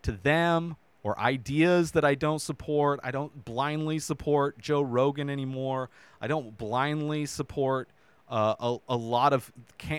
to 0.02 0.12
them 0.12 0.76
or 1.04 1.20
ideas 1.20 1.92
that 1.92 2.06
I 2.06 2.16
don't 2.16 2.40
support. 2.40 3.00
I 3.04 3.12
don't 3.12 3.46
blindly 3.46 4.00
support 4.00 4.58
Joe 4.58 4.82
Rogan 4.82 5.30
anymore. 5.30 5.90
I 6.22 6.28
don't 6.28 6.58
blindly 6.58 7.26
support 7.26 7.90
uh, 8.30 8.56
a, 8.60 8.78
a 8.90 8.96
lot 8.96 9.34
of 9.34 9.52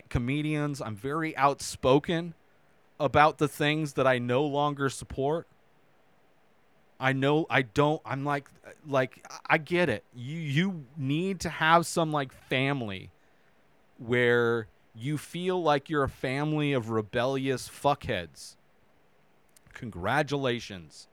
comedians. 0.08 0.80
I'm 0.80 0.96
very 0.96 1.36
outspoken 1.36 2.34
about 2.98 3.38
the 3.38 3.48
things 3.48 3.92
that 3.94 4.06
I 4.06 4.18
no 4.18 4.44
longer 4.44 4.88
support. 4.88 5.46
I 6.98 7.12
know 7.12 7.46
I 7.50 7.62
don't 7.62 8.00
I'm 8.04 8.24
like 8.24 8.48
like 8.86 9.26
I 9.46 9.58
get 9.58 9.88
it. 9.88 10.04
You 10.14 10.38
you 10.38 10.84
need 10.96 11.40
to 11.40 11.50
have 11.50 11.86
some 11.86 12.12
like 12.12 12.32
family 12.32 13.10
where 13.98 14.68
you 14.94 15.18
feel 15.18 15.62
like 15.62 15.90
you're 15.90 16.04
a 16.04 16.08
family 16.08 16.72
of 16.72 16.90
rebellious 16.90 17.68
fuckheads. 17.68 18.56
Congratulations. 19.72 21.08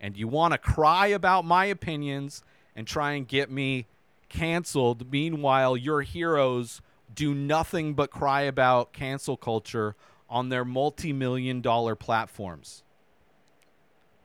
And 0.00 0.16
you 0.16 0.28
want 0.28 0.52
to 0.52 0.58
cry 0.58 1.08
about 1.08 1.44
my 1.44 1.66
opinions 1.66 2.42
and 2.74 2.86
try 2.86 3.12
and 3.12 3.26
get 3.26 3.50
me 3.50 3.86
canceled. 4.28 5.10
Meanwhile, 5.10 5.76
your 5.76 6.02
heroes 6.02 6.80
do 7.14 7.34
nothing 7.34 7.94
but 7.94 8.10
cry 8.10 8.42
about 8.42 8.92
cancel 8.92 9.36
culture 9.36 9.96
on 10.30 10.48
their 10.48 10.64
multi 10.64 11.12
million 11.12 11.60
dollar 11.60 11.94
platforms. 11.94 12.82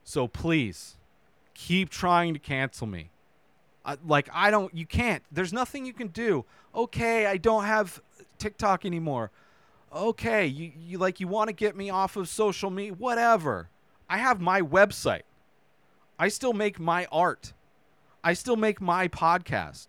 So 0.04 0.28
please 0.28 0.96
keep 1.54 1.88
trying 1.88 2.34
to 2.34 2.40
cancel 2.40 2.86
me. 2.86 3.10
I, 3.84 3.96
like, 4.06 4.28
I 4.32 4.50
don't, 4.50 4.74
you 4.74 4.86
can't. 4.86 5.22
There's 5.30 5.52
nothing 5.52 5.84
you 5.84 5.92
can 5.92 6.08
do. 6.08 6.44
Okay, 6.74 7.26
I 7.26 7.36
don't 7.36 7.64
have 7.64 8.00
TikTok 8.38 8.84
anymore. 8.84 9.30
Okay, 9.94 10.46
you, 10.46 10.72
you 10.76 10.98
like, 10.98 11.20
you 11.20 11.28
want 11.28 11.48
to 11.48 11.54
get 11.54 11.76
me 11.76 11.90
off 11.90 12.16
of 12.16 12.28
social 12.28 12.70
media, 12.70 12.94
whatever. 12.94 13.68
I 14.08 14.18
have 14.18 14.40
my 14.40 14.60
website. 14.60 15.22
I 16.18 16.28
still 16.28 16.52
make 16.52 16.78
my 16.78 17.06
art. 17.10 17.52
I 18.22 18.32
still 18.32 18.56
make 18.56 18.80
my 18.80 19.08
podcast. 19.08 19.88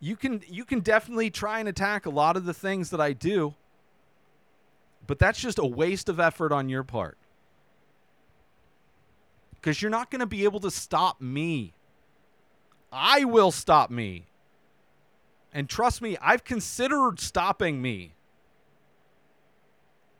You 0.00 0.16
can 0.16 0.42
you 0.46 0.64
can 0.64 0.80
definitely 0.80 1.30
try 1.30 1.60
and 1.60 1.68
attack 1.68 2.04
a 2.04 2.10
lot 2.10 2.36
of 2.36 2.44
the 2.44 2.52
things 2.52 2.90
that 2.90 3.00
I 3.00 3.14
do, 3.14 3.54
but 5.06 5.18
that's 5.18 5.40
just 5.40 5.58
a 5.58 5.64
waste 5.64 6.08
of 6.10 6.20
effort 6.20 6.52
on 6.52 6.68
your 6.68 6.82
part. 6.82 7.16
Cuz 9.62 9.80
you're 9.80 9.90
not 9.90 10.10
going 10.10 10.20
to 10.20 10.26
be 10.26 10.44
able 10.44 10.60
to 10.60 10.70
stop 10.70 11.22
me. 11.22 11.72
I 12.92 13.24
will 13.24 13.50
stop 13.50 13.90
me. 13.90 14.26
And 15.54 15.68
trust 15.68 16.02
me, 16.02 16.16
I've 16.20 16.42
considered 16.42 17.20
stopping 17.20 17.80
me 17.80 18.14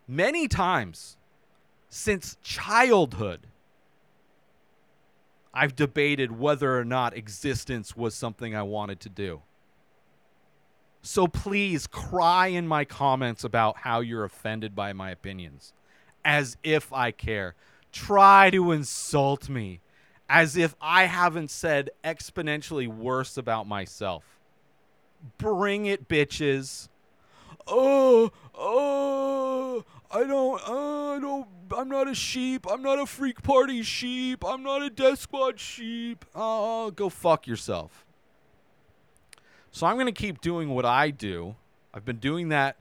many 0.06 0.46
times 0.46 1.16
since 1.88 2.36
childhood. 2.40 3.48
I've 5.52 5.74
debated 5.74 6.38
whether 6.38 6.78
or 6.78 6.84
not 6.84 7.16
existence 7.16 7.96
was 7.96 8.14
something 8.14 8.54
I 8.54 8.62
wanted 8.62 9.00
to 9.00 9.08
do. 9.08 9.42
So 11.02 11.26
please 11.26 11.86
cry 11.86 12.46
in 12.46 12.66
my 12.66 12.84
comments 12.84 13.44
about 13.44 13.78
how 13.78 14.00
you're 14.00 14.24
offended 14.24 14.74
by 14.74 14.92
my 14.92 15.10
opinions, 15.10 15.72
as 16.24 16.56
if 16.62 16.92
I 16.92 17.10
care. 17.10 17.54
Try 17.92 18.50
to 18.50 18.72
insult 18.72 19.48
me, 19.48 19.80
as 20.28 20.56
if 20.56 20.74
I 20.80 21.04
haven't 21.04 21.50
said 21.50 21.90
exponentially 22.02 22.88
worse 22.88 23.36
about 23.36 23.66
myself. 23.66 24.24
Bring 25.38 25.86
it, 25.86 26.08
bitches. 26.08 26.88
Oh, 27.66 28.30
oh, 28.54 29.84
I 30.10 30.24
don't, 30.24 30.68
uh, 30.68 31.14
I 31.14 31.18
don't, 31.18 31.46
I'm 31.76 31.88
not 31.88 32.08
a 32.08 32.14
sheep. 32.14 32.66
I'm 32.70 32.82
not 32.82 32.98
a 32.98 33.06
freak 33.06 33.42
party 33.42 33.82
sheep. 33.82 34.44
I'm 34.44 34.62
not 34.62 34.82
a 34.82 34.90
death 34.90 35.20
squad 35.20 35.58
sheep. 35.58 36.24
Oh, 36.34 36.90
go 36.90 37.08
fuck 37.08 37.46
yourself. 37.46 38.04
So 39.70 39.86
I'm 39.86 39.96
going 39.96 40.06
to 40.06 40.12
keep 40.12 40.40
doing 40.40 40.68
what 40.68 40.84
I 40.84 41.10
do. 41.10 41.56
I've 41.92 42.04
been 42.04 42.18
doing 42.18 42.50
that 42.50 42.76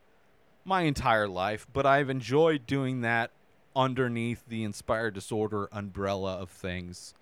my 0.65 0.81
entire 0.81 1.27
life, 1.27 1.65
but 1.71 1.85
I've 1.85 2.09
enjoyed 2.09 2.67
doing 2.67 3.01
that 3.01 3.31
underneath 3.75 4.43
the 4.47 4.63
inspired 4.63 5.13
disorder 5.13 5.69
umbrella 5.71 6.37
of 6.37 6.49
things. 6.49 7.13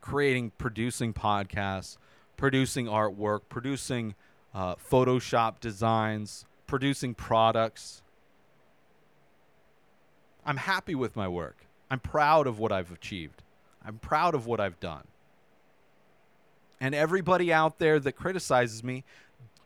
Creating, 0.00 0.52
producing 0.58 1.12
podcasts, 1.12 1.96
producing 2.36 2.86
artwork, 2.86 3.40
producing 3.48 4.14
uh, 4.54 4.74
Photoshop 4.76 5.60
designs, 5.60 6.44
producing 6.66 7.14
products. 7.14 8.02
I'm 10.44 10.56
happy 10.56 10.94
with 10.94 11.16
my 11.16 11.28
work. 11.28 11.66
I'm 11.90 12.00
proud 12.00 12.46
of 12.46 12.58
what 12.58 12.72
I've 12.72 12.92
achieved. 12.92 13.42
I'm 13.84 13.98
proud 13.98 14.34
of 14.34 14.46
what 14.46 14.60
I've 14.60 14.78
done. 14.80 15.04
And 16.80 16.94
everybody 16.94 17.52
out 17.52 17.78
there 17.78 18.00
that 18.00 18.12
criticizes 18.12 18.82
me, 18.82 19.04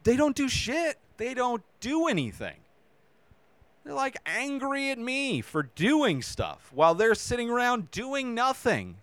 they 0.03 0.17
don't 0.17 0.35
do 0.35 0.49
shit. 0.49 0.99
They 1.17 1.35
don't 1.35 1.63
do 1.81 2.09
anything. 2.09 2.57
They're 3.85 3.95
like 3.95 4.17
angry 4.25 4.91
at 4.91 4.99
me 4.99 5.43
for 5.43 5.63
doing 5.63 6.23
stuff 6.23 6.71
while 6.75 6.95
they're 6.95 7.15
sitting 7.15 7.51
around 7.51 7.91
doing 7.91 8.35
nothing. 8.35 8.97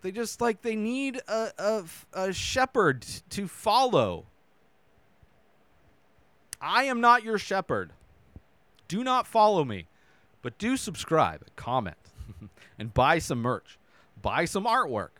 They 0.00 0.12
just 0.12 0.40
like 0.40 0.62
they 0.62 0.76
need 0.76 1.20
a, 1.28 1.50
a, 1.58 1.84
a 2.12 2.32
shepherd 2.32 3.04
to 3.30 3.48
follow. 3.48 4.26
I 6.60 6.84
am 6.84 7.00
not 7.00 7.24
your 7.24 7.38
shepherd. 7.38 7.92
Do 8.86 9.02
not 9.02 9.26
follow 9.26 9.64
me, 9.64 9.86
but 10.40 10.56
do 10.56 10.76
subscribe, 10.76 11.44
comment, 11.56 11.96
and 12.78 12.94
buy 12.94 13.18
some 13.18 13.42
merch, 13.42 13.78
buy 14.20 14.44
some 14.44 14.64
artwork. 14.64 15.10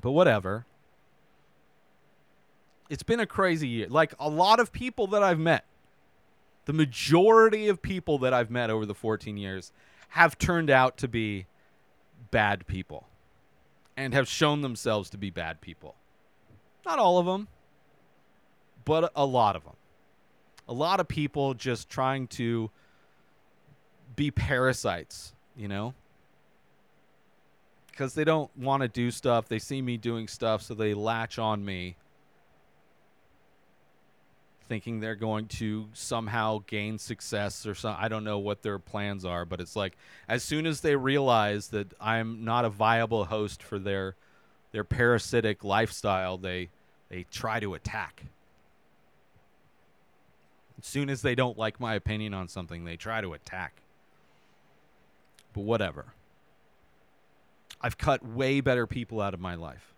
But 0.00 0.12
whatever. 0.12 0.66
It's 2.90 3.02
been 3.02 3.20
a 3.20 3.26
crazy 3.26 3.68
year. 3.68 3.86
Like 3.88 4.14
a 4.20 4.28
lot 4.28 4.60
of 4.60 4.70
people 4.70 5.06
that 5.08 5.22
I've 5.22 5.38
met, 5.38 5.64
the 6.66 6.74
majority 6.74 7.68
of 7.68 7.80
people 7.80 8.18
that 8.18 8.34
I've 8.34 8.50
met 8.50 8.68
over 8.68 8.84
the 8.84 8.94
14 8.94 9.38
years 9.38 9.72
have 10.10 10.36
turned 10.36 10.68
out 10.68 10.98
to 10.98 11.08
be 11.08 11.46
bad 12.30 12.66
people 12.66 13.06
and 13.96 14.14
have 14.14 14.28
shown 14.28 14.62
themselves 14.62 15.10
to 15.10 15.18
be 15.18 15.30
bad 15.30 15.60
people. 15.60 15.94
Not 16.84 16.98
all 16.98 17.18
of 17.18 17.26
them, 17.26 17.48
but 18.84 19.12
a 19.14 19.24
lot 19.26 19.56
of 19.56 19.64
them. 19.64 19.74
A 20.68 20.72
lot 20.72 21.00
of 21.00 21.08
people 21.08 21.54
just 21.54 21.88
trying 21.88 22.26
to 22.28 22.70
be 24.16 24.30
parasites, 24.30 25.34
you 25.56 25.68
know? 25.68 25.94
Because 27.90 28.14
they 28.14 28.24
don't 28.24 28.50
want 28.56 28.82
to 28.82 28.88
do 28.88 29.10
stuff. 29.10 29.48
They 29.48 29.58
see 29.58 29.82
me 29.82 29.96
doing 29.96 30.28
stuff, 30.28 30.62
so 30.62 30.74
they 30.74 30.94
latch 30.94 31.38
on 31.38 31.64
me, 31.64 31.96
thinking 34.68 35.00
they're 35.00 35.14
going 35.14 35.46
to 35.46 35.88
somehow 35.92 36.62
gain 36.66 36.98
success 36.98 37.66
or 37.66 37.74
some. 37.74 37.96
I 37.98 38.08
don't 38.08 38.24
know 38.24 38.38
what 38.38 38.62
their 38.62 38.78
plans 38.78 39.24
are, 39.24 39.44
but 39.44 39.60
it's 39.60 39.76
like 39.76 39.96
as 40.28 40.42
soon 40.42 40.66
as 40.66 40.80
they 40.80 40.96
realize 40.96 41.68
that 41.68 41.92
I'm 42.00 42.44
not 42.44 42.64
a 42.64 42.68
viable 42.70 43.24
host 43.26 43.62
for 43.62 43.78
their 43.78 44.16
their 44.72 44.84
parasitic 44.84 45.64
lifestyle, 45.64 46.38
they 46.38 46.70
they 47.08 47.26
try 47.30 47.60
to 47.60 47.74
attack. 47.74 48.24
As 50.78 50.86
soon 50.86 51.10
as 51.10 51.22
they 51.22 51.34
don't 51.34 51.58
like 51.58 51.78
my 51.78 51.94
opinion 51.94 52.34
on 52.34 52.48
something, 52.48 52.84
they 52.84 52.96
try 52.96 53.20
to 53.20 53.34
attack. 53.34 53.74
But 55.52 55.60
whatever. 55.60 56.06
I've 57.80 57.98
cut 57.98 58.26
way 58.26 58.60
better 58.60 58.86
people 58.86 59.20
out 59.20 59.34
of 59.34 59.40
my 59.40 59.54
life. 59.54 59.92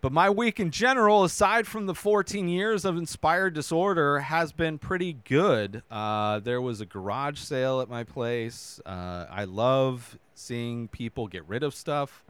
But 0.00 0.12
my 0.12 0.30
week 0.30 0.58
in 0.58 0.70
general, 0.70 1.24
aside 1.24 1.66
from 1.66 1.84
the 1.84 1.94
14 1.94 2.48
years 2.48 2.86
of 2.86 2.96
inspired 2.96 3.52
disorder, 3.52 4.20
has 4.20 4.50
been 4.50 4.78
pretty 4.78 5.12
good. 5.12 5.82
Uh, 5.90 6.40
there 6.40 6.60
was 6.60 6.80
a 6.80 6.86
garage 6.86 7.38
sale 7.38 7.82
at 7.82 7.88
my 7.90 8.04
place. 8.04 8.80
Uh, 8.86 9.26
I 9.30 9.44
love 9.44 10.18
seeing 10.34 10.88
people 10.88 11.28
get 11.28 11.46
rid 11.46 11.62
of 11.62 11.74
stuff. 11.74 12.24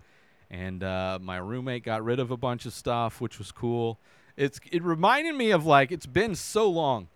And 0.51 0.83
uh, 0.83 1.21
my 1.23 1.37
roommate 1.37 1.85
got 1.85 2.03
rid 2.03 2.19
of 2.19 2.33
a 2.33 2.37
bunch 2.37 2.67
of 2.67 2.73
stuff, 2.73 3.21
which 3.21 3.39
was 3.39 3.53
cool. 3.53 3.99
It's 4.37 4.59
it 4.73 4.83
reminded 4.83 5.37
me 5.37 5.53
of 5.53 5.65
like 5.65 5.93
it's 5.93 6.07
been 6.07 6.35
so 6.35 6.69
long. 6.69 7.07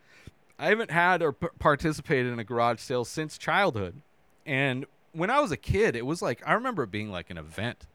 I 0.57 0.67
haven't 0.67 0.93
had 0.93 1.21
or 1.21 1.33
p- 1.33 1.49
participated 1.59 2.33
in 2.33 2.39
a 2.39 2.45
garage 2.45 2.79
sale 2.81 3.05
since 3.05 3.39
childhood. 3.39 4.03
And 4.47 4.87
when 5.13 5.31
I 5.31 5.41
was 5.41 5.51
a 5.51 5.57
kid, 5.57 5.97
it 5.97 6.07
was 6.07 6.23
like 6.23 6.43
I 6.47 6.53
remember 6.53 6.85
it 6.85 6.93
being 6.93 7.11
like 7.11 7.31
an 7.31 7.39
event. 7.39 7.87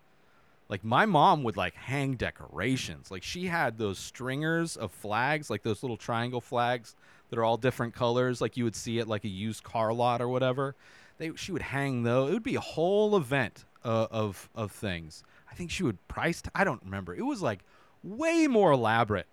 Like 0.69 0.83
my 0.83 1.05
mom 1.05 1.43
would 1.43 1.57
like 1.57 1.75
hang 1.75 2.15
decorations. 2.15 3.11
Like 3.11 3.23
she 3.23 3.47
had 3.47 3.77
those 3.77 3.99
stringers 3.99 4.77
of 4.77 4.91
flags, 4.91 5.49
like 5.49 5.63
those 5.63 5.83
little 5.83 5.97
triangle 5.97 6.41
flags 6.41 6.95
that 7.29 7.39
are 7.39 7.43
all 7.45 7.57
different 7.57 7.95
colors, 7.95 8.41
like 8.41 8.57
you 8.57 8.63
would 8.65 8.75
see 8.75 8.99
at 8.99 9.07
like 9.07 9.25
a 9.25 9.29
used 9.29 9.63
car 9.63 9.93
lot 9.93 10.21
or 10.21 10.29
whatever. 10.29 10.75
They 11.17 11.31
she 11.35 11.51
would 11.51 11.63
hang 11.63 12.03
those. 12.03 12.31
It 12.31 12.33
would 12.33 12.43
be 12.43 12.55
a 12.55 12.61
whole 12.61 13.17
event 13.17 13.65
uh, 13.85 14.07
of 14.11 14.49
of 14.55 14.71
things. 14.71 15.23
I 15.51 15.55
think 15.55 15.71
she 15.71 15.83
would 15.83 16.05
price. 16.07 16.43
I 16.55 16.63
don't 16.63 16.83
remember. 16.83 17.15
It 17.15 17.23
was 17.25 17.41
like 17.41 17.61
way 18.03 18.47
more 18.47 18.71
elaborate 18.71 19.27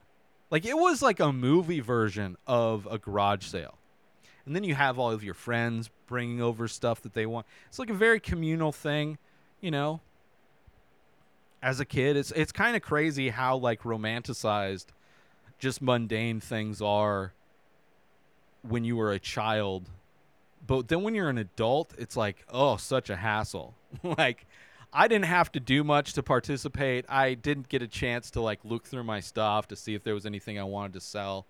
Like 0.51 0.65
it 0.67 0.77
was 0.77 1.03
like 1.03 1.21
a 1.21 1.33
movie 1.33 1.81
version 1.81 2.37
of 2.47 2.87
a 2.91 2.99
garage 2.99 3.45
sale. 3.47 3.79
And 4.47 4.55
then 4.57 4.65
you 4.65 4.75
have 4.77 4.99
all 4.99 5.11
of 5.13 5.25
your 5.25 5.35
friends 5.35 5.91
bringing 6.07 6.41
over 6.41 6.69
stuff 6.69 7.03
that 7.03 7.15
they 7.15 7.27
want. 7.27 7.47
It's 7.69 7.79
like 7.79 7.91
a 7.91 7.95
very 7.95 8.21
communal 8.21 8.73
thing, 8.73 9.19
you 9.61 9.71
know. 9.71 10.01
As 11.63 11.81
a 11.81 11.85
kid, 11.85 12.17
it's 12.17 12.31
it's 12.33 12.53
kind 12.53 12.77
of 12.77 12.83
crazy 12.83 13.31
how 13.31 13.57
like 13.57 13.83
romanticized 13.83 14.87
just 15.59 15.81
mundane 15.81 16.41
things 16.41 16.83
are 16.83 17.33
when 18.63 18.85
you 18.85 18.97
were 18.97 19.13
a 19.13 19.19
child. 19.19 19.89
But 20.67 20.89
then 20.89 21.03
when 21.03 21.15
you're 21.15 21.29
an 21.29 21.39
adult, 21.39 21.95
it's 21.99 22.17
like, 22.17 22.45
oh, 22.51 22.77
such 22.77 23.09
a 23.11 23.17
hassle. 23.17 23.75
like 24.03 24.47
I 24.93 25.09
didn't 25.09 25.27
have 25.27 25.53
to 25.53 25.61
do 25.61 25.85
much 25.85 26.13
to 26.15 26.23
participate. 26.23 27.05
I 27.09 27.35
didn't 27.35 27.69
get 27.69 27.83
a 27.83 27.89
chance 27.89 28.31
to 28.33 28.41
like 28.41 28.61
look 28.65 28.85
through 28.85 29.05
my 29.05 29.21
stuff 29.21 29.69
to 29.69 29.77
see 29.77 29.95
if 29.95 30.03
there 30.05 30.15
was 30.15 30.27
anything 30.27 30.59
I 30.59 30.65
wanted 30.65 30.95
to 30.95 31.01
sell. 31.01 31.47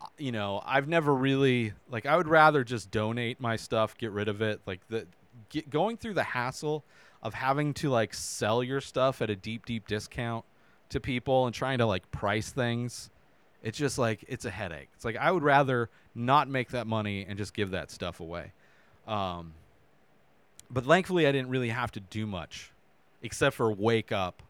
Uh, 0.00 0.06
You 0.18 0.32
know, 0.32 0.62
I've 0.66 0.88
never 0.88 1.14
really 1.14 1.72
like 1.90 2.06
I 2.06 2.16
would 2.16 2.28
rather 2.28 2.64
just 2.64 2.90
donate 2.90 3.40
my 3.40 3.56
stuff, 3.56 3.96
get 3.96 4.10
rid 4.12 4.28
of 4.28 4.42
it. 4.42 4.60
Like 4.66 4.80
the 4.88 5.06
get, 5.48 5.70
going 5.70 5.96
through 5.96 6.14
the 6.14 6.24
hassle 6.24 6.84
of 7.24 7.34
having 7.34 7.72
to 7.74 7.88
like 7.88 8.14
sell 8.14 8.62
your 8.62 8.80
stuff 8.80 9.22
at 9.22 9.30
a 9.30 9.36
deep 9.36 9.64
deep 9.64 9.88
discount 9.88 10.44
to 10.90 11.00
people 11.00 11.46
and 11.46 11.54
trying 11.54 11.78
to 11.78 11.86
like 11.86 12.08
price 12.10 12.50
things. 12.50 13.10
It's 13.62 13.78
just 13.78 13.98
like 13.98 14.24
it's 14.28 14.44
a 14.44 14.50
headache. 14.50 14.90
It's 14.94 15.04
like 15.04 15.16
I 15.16 15.32
would 15.32 15.42
rather 15.42 15.88
not 16.14 16.48
make 16.48 16.70
that 16.70 16.86
money 16.86 17.24
and 17.26 17.38
just 17.38 17.54
give 17.54 17.70
that 17.70 17.90
stuff 17.90 18.20
away. 18.20 18.52
Um, 19.08 19.54
but 20.70 20.84
thankfully, 20.84 21.26
I 21.26 21.32
didn't 21.32 21.48
really 21.48 21.70
have 21.70 21.90
to 21.92 22.00
do 22.00 22.26
much 22.26 22.70
except 23.22 23.56
for 23.56 23.72
wake 23.72 24.12
up, 24.12 24.42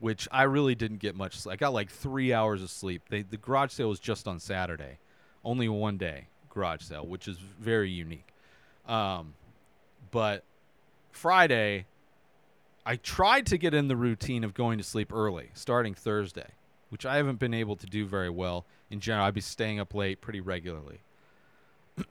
which 0.00 0.28
I 0.30 0.42
really 0.42 0.74
didn't 0.74 0.98
get 0.98 1.16
much. 1.16 1.46
I 1.46 1.56
got 1.56 1.72
like 1.72 1.90
three 1.90 2.32
hours 2.32 2.62
of 2.62 2.70
sleep. 2.70 3.02
They, 3.08 3.22
the 3.22 3.38
garage 3.38 3.72
sale 3.72 3.88
was 3.88 4.00
just 4.00 4.28
on 4.28 4.38
Saturday, 4.38 4.98
only 5.42 5.68
one 5.68 5.96
day 5.96 6.26
garage 6.50 6.82
sale, 6.82 7.06
which 7.06 7.26
is 7.26 7.38
very 7.38 7.90
unique. 7.90 8.26
Um, 8.86 9.34
but 10.10 10.44
Friday, 11.10 11.86
I 12.86 12.96
tried 12.96 13.46
to 13.46 13.58
get 13.58 13.74
in 13.74 13.88
the 13.88 13.96
routine 13.96 14.44
of 14.44 14.54
going 14.54 14.78
to 14.78 14.84
sleep 14.84 15.12
early, 15.12 15.50
starting 15.54 15.94
Thursday, 15.94 16.52
which 16.88 17.04
I 17.04 17.16
haven't 17.16 17.38
been 17.38 17.54
able 17.54 17.76
to 17.76 17.86
do 17.86 18.06
very 18.06 18.30
well 18.30 18.66
in 18.90 19.00
general. 19.00 19.26
I'd 19.26 19.34
be 19.34 19.40
staying 19.40 19.78
up 19.78 19.94
late 19.94 20.20
pretty 20.20 20.40
regularly. 20.40 21.00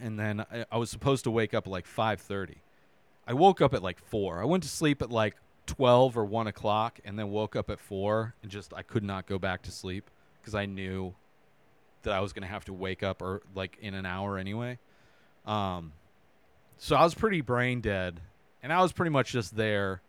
and 0.00 0.18
then 0.18 0.40
I, 0.40 0.64
I 0.70 0.78
was 0.78 0.90
supposed 0.90 1.24
to 1.24 1.30
wake 1.30 1.54
up 1.54 1.66
at 1.66 1.70
like 1.70 1.86
5.30 1.86 2.56
i 3.26 3.32
woke 3.32 3.60
up 3.60 3.74
at 3.74 3.82
like 3.82 3.98
4 3.98 4.40
i 4.40 4.44
went 4.44 4.62
to 4.62 4.68
sleep 4.68 5.02
at 5.02 5.10
like 5.10 5.36
12 5.66 6.16
or 6.16 6.24
1 6.24 6.46
o'clock 6.46 6.98
and 7.04 7.18
then 7.18 7.30
woke 7.30 7.56
up 7.56 7.70
at 7.70 7.78
4 7.78 8.34
and 8.42 8.50
just 8.50 8.72
i 8.74 8.82
could 8.82 9.04
not 9.04 9.26
go 9.26 9.38
back 9.38 9.62
to 9.62 9.70
sleep 9.70 10.10
because 10.40 10.54
i 10.54 10.66
knew 10.66 11.14
that 12.02 12.12
i 12.12 12.20
was 12.20 12.32
going 12.32 12.42
to 12.42 12.48
have 12.48 12.64
to 12.66 12.72
wake 12.72 13.02
up 13.02 13.22
or 13.22 13.42
like 13.54 13.76
in 13.80 13.94
an 13.94 14.06
hour 14.06 14.38
anyway 14.38 14.78
um, 15.46 15.92
so 16.78 16.96
i 16.96 17.04
was 17.04 17.14
pretty 17.14 17.40
brain 17.40 17.80
dead 17.80 18.20
and 18.62 18.72
i 18.72 18.80
was 18.80 18.92
pretty 18.92 19.10
much 19.10 19.32
just 19.32 19.56
there 19.56 20.00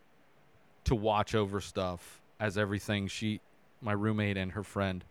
to 0.86 0.96
watch 0.96 1.36
over 1.36 1.60
stuff 1.60 2.22
as 2.40 2.58
everything 2.58 3.08
she 3.08 3.42
my 3.82 3.92
roommate 3.92 4.38
and 4.38 4.54
her 4.54 4.64
friend 4.64 5.04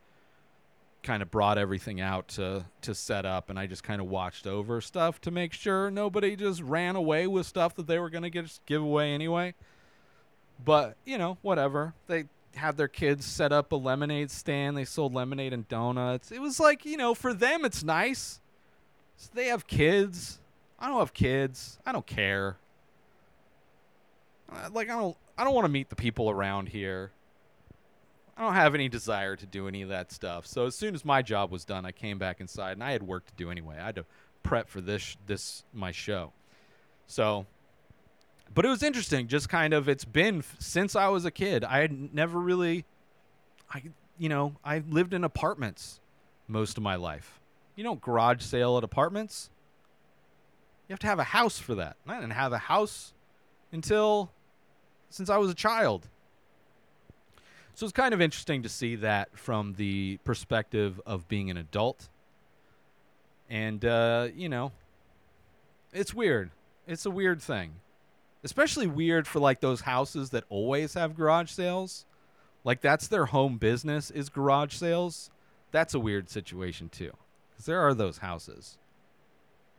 kind 1.02 1.22
of 1.22 1.30
brought 1.30 1.58
everything 1.58 2.00
out 2.00 2.28
to 2.28 2.64
to 2.82 2.94
set 2.94 3.24
up 3.24 3.50
and 3.50 3.58
I 3.58 3.66
just 3.66 3.82
kind 3.82 4.00
of 4.00 4.08
watched 4.08 4.46
over 4.46 4.80
stuff 4.80 5.20
to 5.22 5.30
make 5.30 5.52
sure 5.52 5.90
nobody 5.90 6.36
just 6.36 6.60
ran 6.60 6.96
away 6.96 7.26
with 7.26 7.46
stuff 7.46 7.74
that 7.76 7.86
they 7.86 7.98
were 7.98 8.10
to 8.10 8.30
get 8.30 8.58
give 8.66 8.82
away 8.82 9.14
anyway. 9.14 9.54
But, 10.64 10.96
you 11.04 11.18
know, 11.18 11.38
whatever. 11.40 11.94
They 12.08 12.24
had 12.56 12.76
their 12.76 12.88
kids 12.88 13.24
set 13.24 13.52
up 13.52 13.70
a 13.70 13.76
lemonade 13.76 14.30
stand. 14.30 14.76
They 14.76 14.84
sold 14.84 15.14
lemonade 15.14 15.52
and 15.52 15.68
donuts. 15.68 16.32
It 16.32 16.40
was 16.40 16.58
like, 16.58 16.84
you 16.84 16.96
know, 16.96 17.14
for 17.14 17.32
them 17.32 17.64
it's 17.64 17.84
nice. 17.84 18.40
So 19.16 19.30
they 19.34 19.46
have 19.46 19.66
kids. 19.66 20.40
I 20.78 20.88
don't 20.88 20.98
have 20.98 21.12
kids. 21.12 21.78
I 21.84 21.92
don't 21.92 22.06
care. 22.06 22.56
Uh, 24.50 24.68
Like 24.72 24.88
I 24.88 24.96
don't 24.98 25.16
I 25.36 25.44
don't 25.44 25.54
want 25.54 25.66
to 25.66 25.70
meet 25.72 25.88
the 25.88 25.96
people 25.96 26.30
around 26.30 26.68
here. 26.68 27.12
I 28.36 28.42
don't 28.42 28.54
have 28.54 28.74
any 28.74 28.88
desire 28.88 29.34
to 29.34 29.46
do 29.46 29.66
any 29.66 29.82
of 29.82 29.88
that 29.88 30.12
stuff. 30.12 30.46
So 30.46 30.66
as 30.66 30.76
soon 30.76 30.94
as 30.94 31.04
my 31.04 31.22
job 31.22 31.50
was 31.50 31.64
done, 31.64 31.84
I 31.84 31.90
came 31.90 32.18
back 32.18 32.40
inside, 32.40 32.72
and 32.72 32.84
I 32.84 32.92
had 32.92 33.02
work 33.02 33.26
to 33.26 33.32
do 33.36 33.50
anyway. 33.50 33.76
I 33.80 33.86
had 33.86 33.96
to 33.96 34.04
prep 34.44 34.68
for 34.68 34.80
this 34.80 35.16
this 35.26 35.64
my 35.74 35.90
show. 35.90 36.32
So, 37.08 37.46
but 38.54 38.64
it 38.64 38.68
was 38.68 38.82
interesting. 38.82 39.26
Just 39.26 39.48
kind 39.48 39.74
of, 39.74 39.88
it's 39.88 40.04
been 40.04 40.44
since 40.58 40.94
I 40.94 41.08
was 41.08 41.24
a 41.24 41.30
kid. 41.32 41.64
I 41.64 41.78
had 41.78 42.14
never 42.14 42.38
really, 42.38 42.84
I 43.72 43.82
you 44.18 44.28
know, 44.28 44.54
I 44.64 44.82
lived 44.88 45.14
in 45.14 45.24
apartments 45.24 46.00
most 46.46 46.76
of 46.76 46.82
my 46.82 46.94
life. 46.94 47.40
You 47.74 47.84
don't 47.84 48.00
garage 48.00 48.42
sale 48.42 48.76
at 48.78 48.84
apartments. 48.84 49.50
You 50.88 50.94
have 50.94 51.00
to 51.00 51.06
have 51.06 51.18
a 51.18 51.24
house 51.24 51.58
for 51.58 51.74
that. 51.74 51.96
And 52.04 52.14
I 52.14 52.20
didn't 52.20 52.32
have 52.32 52.52
a 52.52 52.58
house 52.58 53.12
until 53.72 54.30
since 55.10 55.28
I 55.28 55.36
was 55.36 55.50
a 55.50 55.54
child. 55.54 56.08
So 57.74 57.84
it's 57.84 57.92
kind 57.92 58.12
of 58.12 58.20
interesting 58.20 58.62
to 58.62 58.68
see 58.68 58.96
that 58.96 59.38
from 59.38 59.74
the 59.74 60.18
perspective 60.24 61.00
of 61.06 61.28
being 61.28 61.50
an 61.50 61.56
adult. 61.56 62.08
And, 63.48 63.84
uh, 63.84 64.28
you 64.34 64.48
know, 64.48 64.72
it's 65.92 66.12
weird. 66.12 66.50
It's 66.86 67.06
a 67.06 67.10
weird 67.10 67.40
thing. 67.40 67.74
Especially 68.42 68.86
weird 68.86 69.26
for 69.26 69.40
like 69.40 69.60
those 69.60 69.82
houses 69.82 70.30
that 70.30 70.44
always 70.48 70.94
have 70.94 71.16
garage 71.16 71.50
sales. 71.50 72.06
Like 72.64 72.80
that's 72.80 73.08
their 73.08 73.26
home 73.26 73.58
business 73.58 74.10
is 74.10 74.28
garage 74.28 74.74
sales. 74.74 75.30
That's 75.70 75.94
a 75.94 76.00
weird 76.00 76.30
situation 76.30 76.88
too. 76.88 77.12
Cuz 77.56 77.66
there 77.66 77.80
are 77.80 77.94
those 77.94 78.18
houses. 78.18 78.78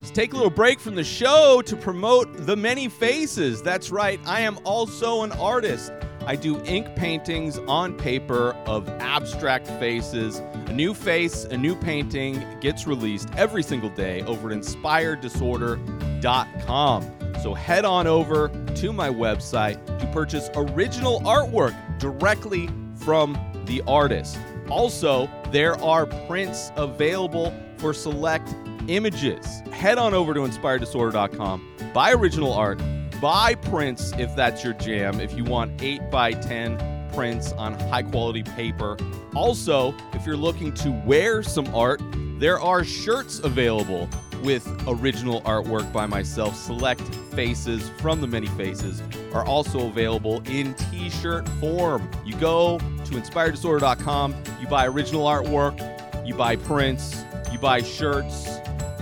Let's 0.01 0.12
take 0.12 0.31
a 0.31 0.38
little 0.38 0.49
break 0.49 0.79
from 0.79 0.95
the 0.95 1.03
show 1.03 1.62
to 1.65 1.75
promote 1.75 2.45
The 2.45 2.55
Many 2.55 2.88
Faces. 2.88 3.62
That's 3.62 3.91
right, 3.91 4.17
I 4.25 4.39
am 4.39 4.57
also 4.63 5.23
an 5.23 5.33
artist. 5.33 5.91
I 6.25 6.38
do 6.38 6.63
ink 6.63 6.95
paintings 6.95 7.57
on 7.57 7.97
paper 7.97 8.53
of 8.65 8.88
abstract 9.01 9.67
faces. 9.67 10.38
A 10.38 10.71
new 10.71 10.93
face, 10.93 11.43
a 11.43 11.57
new 11.57 11.75
painting 11.75 12.41
gets 12.62 12.88
released 12.88 13.27
every 13.35 13.62
single 13.62 13.89
day 13.89 14.21
over 14.21 14.49
at 14.49 14.57
inspireddisorder.com. 14.57 17.15
So 17.43 17.53
head 17.53 17.83
on 17.83 18.07
over 18.07 18.47
to 18.75 18.93
my 18.93 19.09
website 19.09 19.85
to 19.99 20.07
purchase 20.13 20.49
original 20.55 21.19
artwork 21.21 21.75
directly 21.99 22.69
from 22.95 23.38
the 23.65 23.83
artist. 23.85 24.39
Also, 24.69 25.29
there 25.51 25.75
are 25.83 26.05
prints 26.05 26.71
available 26.77 27.53
for 27.77 27.93
select 27.93 28.55
images. 28.89 29.62
Head 29.71 29.97
on 29.97 30.13
over 30.13 30.34
to 30.34 30.41
inspireddisorder.com, 30.41 31.91
buy 31.93 32.12
original 32.12 32.54
art, 32.54 32.82
buy 33.21 33.56
prints 33.56 34.12
if 34.17 34.36
that's 34.36 34.63
your 34.63 34.73
jam, 34.73 35.19
if 35.19 35.34
you 35.34 35.43
want 35.43 35.82
8 35.82 36.10
by 36.10 36.34
10 36.34 37.12
prints 37.13 37.52
on 37.54 37.73
high 37.73 38.04
quality 38.04 38.43
paper. 38.43 38.97
Also, 39.36 39.93
if 40.13 40.25
you're 40.25 40.38
looking 40.38 40.73
to 40.73 40.91
wear 41.06 41.43
some 41.43 41.73
art, 41.73 42.02
there 42.39 42.60
are 42.60 42.84
shirts 42.84 43.39
available 43.39 44.10
with 44.43 44.65
original 44.88 45.41
artwork 45.41 45.91
by 45.91 46.06
myself. 46.06 46.56
Select 46.56 47.02
faces 47.34 47.89
from 47.99 48.21
the 48.21 48.28
many 48.28 48.47
faces 48.47 49.04
are 49.34 49.45
also 49.45 49.88
available 49.88 50.41
in 50.47 50.73
t 50.75 51.10
shirt 51.10 51.47
form. 51.60 52.10
You 52.25 52.36
go 52.38 52.80
to 52.80 53.12
inspireddisorder.com, 53.12 54.36
you 54.62 54.67
buy 54.67 54.88
original 54.88 55.25
artwork, 55.25 55.78
you 56.25 56.34
buy 56.34 56.56
prints, 56.56 57.23
you 57.52 57.60
buy 57.60 57.82
shirts. 57.82 58.60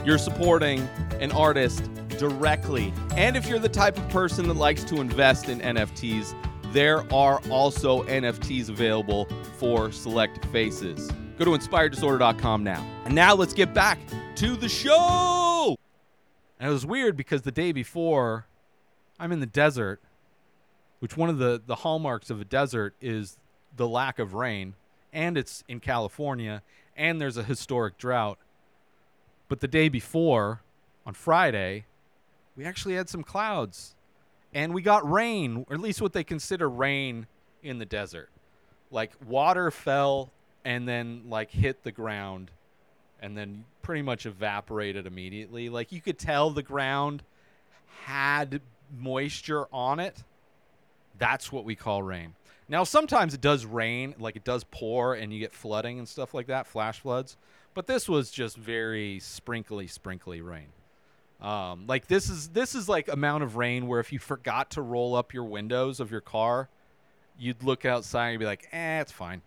You're 0.08 0.18
supporting 0.18 0.88
an 1.20 1.34
artist 1.34 1.84
directly. 2.18 2.94
And 3.18 3.36
if 3.36 3.46
you're 3.50 3.60
the 3.60 3.68
type 3.68 3.98
of 3.98 4.08
person 4.08 4.48
that 4.48 4.54
likes 4.54 4.86
to 4.86 5.02
invest 5.02 5.50
in 5.50 5.60
NFTs, 5.60 6.34
there 6.72 7.00
are 7.14 7.42
also 7.50 8.04
NFTs 8.04 8.70
available 8.70 9.28
for 9.58 9.92
select 9.92 10.46
faces. 10.46 11.12
Go 11.38 11.44
to 11.44 11.52
inspireddisorder.com 11.52 12.64
now. 12.64 12.88
And 13.04 13.16
now 13.16 13.36
let's 13.36 13.54
get 13.54 13.74
back 13.74 14.00
to 14.38 14.56
the 14.56 14.70
show. 14.70 15.76
And 16.58 16.70
it 16.70 16.74
was 16.74 16.86
weird 16.86 17.18
because 17.18 17.42
the 17.42 17.52
day 17.52 17.74
before, 17.74 18.48
I'm 19.20 19.34
in 19.34 19.42
the 19.42 19.46
desert, 19.46 20.00
which 21.00 21.18
one 21.18 21.28
of 21.28 21.38
the, 21.38 21.62
the 21.66 21.76
hallmarks 21.76 22.30
of 22.30 22.40
a 22.40 22.46
desert 22.46 22.96
is 23.02 23.38
the 23.76 23.90
lack 23.90 24.20
of 24.20 24.34
rain, 24.34 24.76
and 25.12 25.38
it's 25.38 25.66
in 25.68 25.82
California, 25.82 26.62
and 26.96 27.20
there's 27.20 27.36
a 27.36 27.44
historic 27.44 27.98
drought. 27.98 28.40
But 29.48 29.60
the 29.62 29.68
day 29.68 29.90
before, 29.90 30.62
on 31.06 31.14
Friday, 31.14 31.86
we 32.56 32.66
actually 32.66 32.96
had 32.96 33.10
some 33.10 33.24
clouds 33.24 33.96
and 34.54 34.74
we 34.74 34.82
got 34.82 35.10
rain, 35.10 35.66
or 35.70 35.76
at 35.76 35.80
least 35.80 36.02
what 36.02 36.14
they 36.14 36.24
consider 36.24 36.70
rain 36.70 37.28
in 37.64 37.80
the 37.80 37.86
desert. 37.86 38.30
Like 38.92 39.12
water 39.26 39.72
fell 39.72 40.32
and 40.66 40.88
then 40.88 41.24
like 41.30 41.52
hit 41.52 41.84
the 41.84 41.92
ground 41.92 42.52
and 43.22 43.38
then 43.38 43.66
pretty 43.82 44.02
much 44.02 44.26
evaporated 44.26 45.06
immediately. 45.06 45.70
Like 45.70 45.92
you 45.92 46.02
could 46.02 46.18
tell 46.18 46.50
the 46.50 46.64
ground 46.64 47.24
had 48.04 48.62
moisture 48.98 49.68
on 49.72 50.00
it. 50.00 50.24
That's 51.18 51.52
what 51.52 51.66
we 51.66 51.76
call 51.76 52.04
rain. 52.04 52.36
Now 52.70 52.84
sometimes 52.84 53.34
it 53.34 53.42
does 53.42 53.66
rain, 53.66 54.14
like 54.20 54.36
it 54.36 54.44
does 54.44 54.66
pour, 54.66 55.14
and 55.14 55.34
you 55.34 55.40
get 55.40 55.54
flooding 55.54 56.00
and 56.00 56.08
stuff 56.08 56.34
like 56.34 56.48
that, 56.48 56.68
flash 56.68 57.00
floods. 57.00 57.38
But 57.78 57.86
this 57.86 58.10
was 58.10 58.32
just 58.32 58.58
very 58.58 59.20
sprinkly, 59.20 59.86
sprinkly 59.86 60.42
rain. 60.42 60.70
Um, 61.40 61.86
like 61.86 62.08
this 62.08 62.28
is 62.28 62.48
this 62.48 62.74
is 62.74 62.90
like 62.90 63.08
amount 63.08 63.44
of 63.44 63.56
rain 63.56 63.86
where 63.86 64.00
if 64.00 64.12
you 64.12 64.18
forgot 64.18 64.72
to 64.72 64.82
roll 64.82 65.14
up 65.14 65.32
your 65.32 65.44
windows 65.44 66.00
of 66.00 66.10
your 66.10 66.22
car, 66.22 66.70
you'd 67.38 67.62
look 67.62 67.86
outside 67.86 68.30
and 68.30 68.40
be 68.40 68.48
like, 68.48 68.68
"Eh, 68.72 69.00
it's 69.00 69.12
fine. 69.12 69.44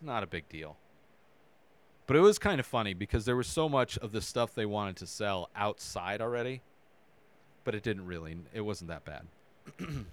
Not 0.00 0.22
a 0.22 0.26
big 0.28 0.48
deal." 0.48 0.76
But 2.06 2.14
it 2.14 2.20
was 2.20 2.38
kind 2.38 2.60
of 2.60 2.66
funny 2.66 2.94
because 2.94 3.24
there 3.24 3.34
was 3.34 3.48
so 3.48 3.68
much 3.68 3.98
of 3.98 4.12
the 4.12 4.20
stuff 4.20 4.54
they 4.54 4.64
wanted 4.64 4.94
to 4.98 5.08
sell 5.08 5.50
outside 5.56 6.20
already, 6.20 6.62
but 7.64 7.74
it 7.74 7.82
didn't 7.82 8.06
really. 8.06 8.36
It 8.54 8.60
wasn't 8.60 8.90
that 8.90 9.04
bad. 9.04 9.26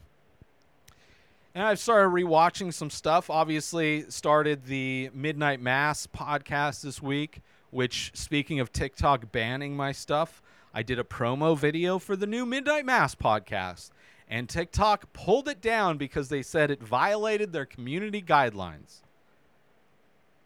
and 1.56 1.66
I've 1.66 1.80
started 1.80 2.10
rewatching 2.10 2.74
some 2.74 2.90
stuff. 2.90 3.30
Obviously, 3.30 4.06
started 4.10 4.66
the 4.66 5.10
Midnight 5.14 5.62
Mass 5.62 6.08
podcast 6.08 6.82
this 6.82 7.02
week, 7.02 7.42
which, 7.70 8.12
speaking 8.16 8.60
of 8.60 8.72
TikTok 8.72 9.32
banning 9.32 9.76
my 9.76 9.92
stuff, 9.92 10.42
I 10.74 10.82
did 10.82 10.98
a 10.98 11.04
promo 11.04 11.58
video 11.58 12.00
for 12.00 12.16
the 12.16 12.26
new 12.26 12.46
Midnight 12.46 12.86
Mass 12.86 13.14
podcast, 13.14 13.92
and 14.28 14.50
TikTok 14.50 15.14
pulled 15.14 15.48
it 15.48 15.62
down 15.62 15.98
because 15.98 16.30
they 16.30 16.42
said 16.42 16.72
it 16.72 16.82
violated 16.82 17.54
their 17.54 17.66
community 17.66 18.22
guidelines. 18.22 19.02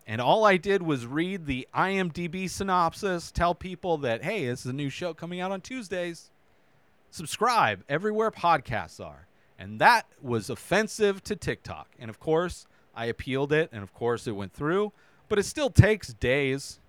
And 0.06 0.20
all 0.20 0.46
I 0.46 0.58
did 0.58 0.82
was 0.82 1.06
read 1.06 1.46
the 1.46 1.68
IMDb 1.74 2.50
synopsis, 2.50 3.32
tell 3.32 3.56
people 3.56 3.98
that, 4.00 4.24
hey, 4.24 4.46
this 4.48 4.62
is 4.62 4.66
a 4.68 4.74
new 4.74 4.90
show 4.90 5.14
coming 5.14 5.40
out 5.40 5.52
on 5.52 5.62
Tuesdays. 5.62 6.32
Subscribe 7.12 7.84
everywhere 7.88 8.32
podcasts 8.32 9.06
are. 9.06 9.27
And 9.60 9.80
that 9.80 10.06
was 10.22 10.50
offensive 10.50 11.24
to 11.24 11.36
TikTok. 11.36 11.90
And 12.00 12.10
of 12.10 12.20
course, 12.20 12.68
I 12.96 13.06
appealed 13.06 13.52
it, 13.52 13.70
and 13.72 13.84
of 13.84 13.94
course, 13.94 14.28
it 14.28 14.32
went 14.32 14.54
through. 14.54 14.92
But 15.30 15.40
it 15.40 15.44
still 15.44 15.70
takes 15.70 16.14
days. 16.14 16.80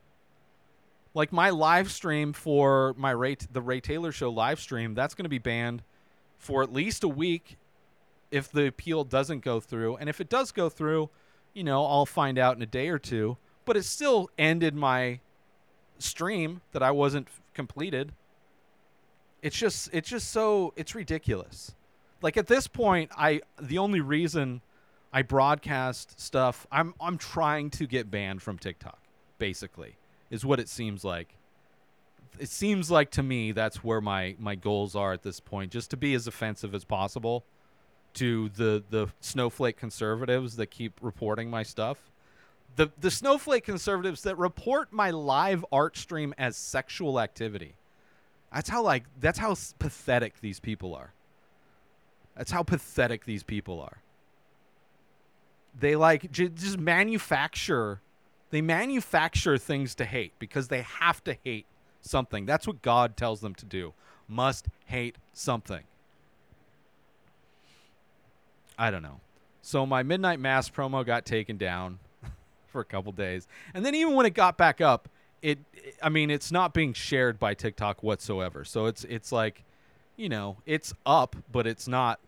Like 1.14 1.32
my 1.32 1.50
live 1.50 1.90
stream 1.90 2.32
for 2.32 2.94
my 2.96 3.10
Ray, 3.10 3.36
the 3.50 3.62
Ray 3.62 3.80
Taylor 3.80 4.12
Show 4.12 4.30
live 4.30 4.60
stream, 4.60 4.94
that's 4.94 5.14
going 5.14 5.24
to 5.24 5.30
be 5.30 5.38
banned 5.38 5.82
for 6.38 6.62
at 6.62 6.72
least 6.72 7.02
a 7.02 7.08
week 7.08 7.56
if 8.30 8.50
the 8.50 8.66
appeal 8.66 9.04
doesn't 9.04 9.40
go 9.40 9.60
through. 9.60 9.96
And 9.96 10.08
if 10.08 10.20
it 10.20 10.28
does 10.28 10.52
go 10.52 10.68
through, 10.68 11.10
you 11.54 11.64
know, 11.64 11.84
I'll 11.84 12.06
find 12.06 12.38
out 12.38 12.56
in 12.56 12.62
a 12.62 12.66
day 12.66 12.88
or 12.88 12.98
two. 12.98 13.36
But 13.64 13.76
it 13.76 13.84
still 13.84 14.30
ended 14.38 14.74
my 14.74 15.20
stream 15.98 16.60
that 16.72 16.82
I 16.82 16.90
wasn't 16.90 17.28
completed. 17.54 18.12
It's 19.42 19.56
just 19.56 19.90
it's 19.92 20.08
just 20.08 20.30
so 20.30 20.72
it's 20.76 20.94
ridiculous. 20.94 21.74
Like 22.20 22.36
at 22.36 22.46
this 22.46 22.66
point, 22.66 23.10
I 23.16 23.42
the 23.60 23.78
only 23.78 24.00
reason 24.00 24.60
I 25.12 25.22
broadcast 25.22 26.20
stuff, 26.20 26.66
I'm 26.70 26.94
I'm 27.00 27.18
trying 27.18 27.70
to 27.70 27.86
get 27.86 28.10
banned 28.10 28.42
from 28.42 28.58
TikTok, 28.58 28.98
basically, 29.38 29.96
is 30.30 30.44
what 30.44 30.60
it 30.60 30.68
seems 30.68 31.04
like. 31.04 31.34
It 32.38 32.48
seems 32.48 32.90
like 32.90 33.10
to 33.12 33.22
me 33.22 33.52
that's 33.52 33.82
where 33.82 34.00
my 34.00 34.36
my 34.38 34.54
goals 34.54 34.94
are 34.94 35.12
at 35.12 35.22
this 35.22 35.40
point, 35.40 35.72
just 35.72 35.90
to 35.90 35.96
be 35.96 36.14
as 36.14 36.26
offensive 36.26 36.74
as 36.74 36.84
possible 36.84 37.44
to 38.14 38.48
the 38.50 38.82
the 38.90 39.08
snowflake 39.20 39.76
conservatives 39.76 40.56
that 40.56 40.66
keep 40.66 40.98
reporting 41.00 41.50
my 41.50 41.62
stuff. 41.62 42.10
The 42.76 42.90
the 43.00 43.10
snowflake 43.10 43.64
conservatives 43.64 44.22
that 44.22 44.36
report 44.36 44.92
my 44.92 45.10
live 45.10 45.64
art 45.72 45.96
stream 45.96 46.34
as 46.36 46.56
sexual 46.56 47.20
activity. 47.20 47.76
That's 48.52 48.68
how 48.68 48.82
like 48.82 49.04
that's 49.20 49.38
how 49.38 49.54
pathetic 49.78 50.40
these 50.40 50.60
people 50.60 50.94
are. 50.94 51.12
That's 52.38 52.50
how 52.50 52.62
pathetic 52.62 53.26
these 53.26 53.42
people 53.42 53.80
are. 53.82 53.98
They 55.78 55.94
like 55.96 56.30
j- 56.30 56.48
just 56.48 56.78
manufacture 56.78 58.00
they 58.50 58.62
manufacture 58.62 59.58
things 59.58 59.94
to 59.96 60.04
hate 60.04 60.32
because 60.38 60.68
they 60.68 60.82
have 60.82 61.22
to 61.24 61.36
hate 61.44 61.66
something. 62.00 62.46
That's 62.46 62.66
what 62.66 62.82
God 62.82 63.16
tells 63.16 63.40
them 63.40 63.54
to 63.56 63.66
do. 63.66 63.92
Must 64.26 64.66
hate 64.86 65.16
something. 65.32 65.82
I 68.78 68.90
don't 68.90 69.02
know. 69.02 69.20
So 69.60 69.84
my 69.84 70.02
midnight 70.02 70.40
mass 70.40 70.70
promo 70.70 71.04
got 71.04 71.26
taken 71.26 71.56
down 71.56 71.98
for 72.68 72.80
a 72.80 72.84
couple 72.84 73.12
days, 73.12 73.46
and 73.74 73.84
then 73.84 73.94
even 73.94 74.14
when 74.14 74.24
it 74.24 74.34
got 74.34 74.56
back 74.56 74.80
up, 74.80 75.08
it, 75.42 75.58
I 76.02 76.08
mean, 76.08 76.30
it's 76.30 76.50
not 76.50 76.72
being 76.72 76.92
shared 76.92 77.38
by 77.38 77.54
TikTok 77.54 78.02
whatsoever. 78.02 78.64
So 78.64 78.86
it's 78.86 79.04
it's 79.04 79.30
like, 79.30 79.64
you 80.16 80.28
know, 80.28 80.56
it's 80.64 80.94
up, 81.04 81.36
but 81.52 81.66
it's 81.66 81.86
not. 81.86 82.18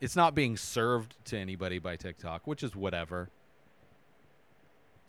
It's 0.00 0.16
not 0.16 0.34
being 0.34 0.56
served 0.56 1.16
to 1.26 1.38
anybody 1.38 1.78
by 1.78 1.96
TikTok, 1.96 2.46
which 2.46 2.62
is 2.62 2.76
whatever. 2.76 3.30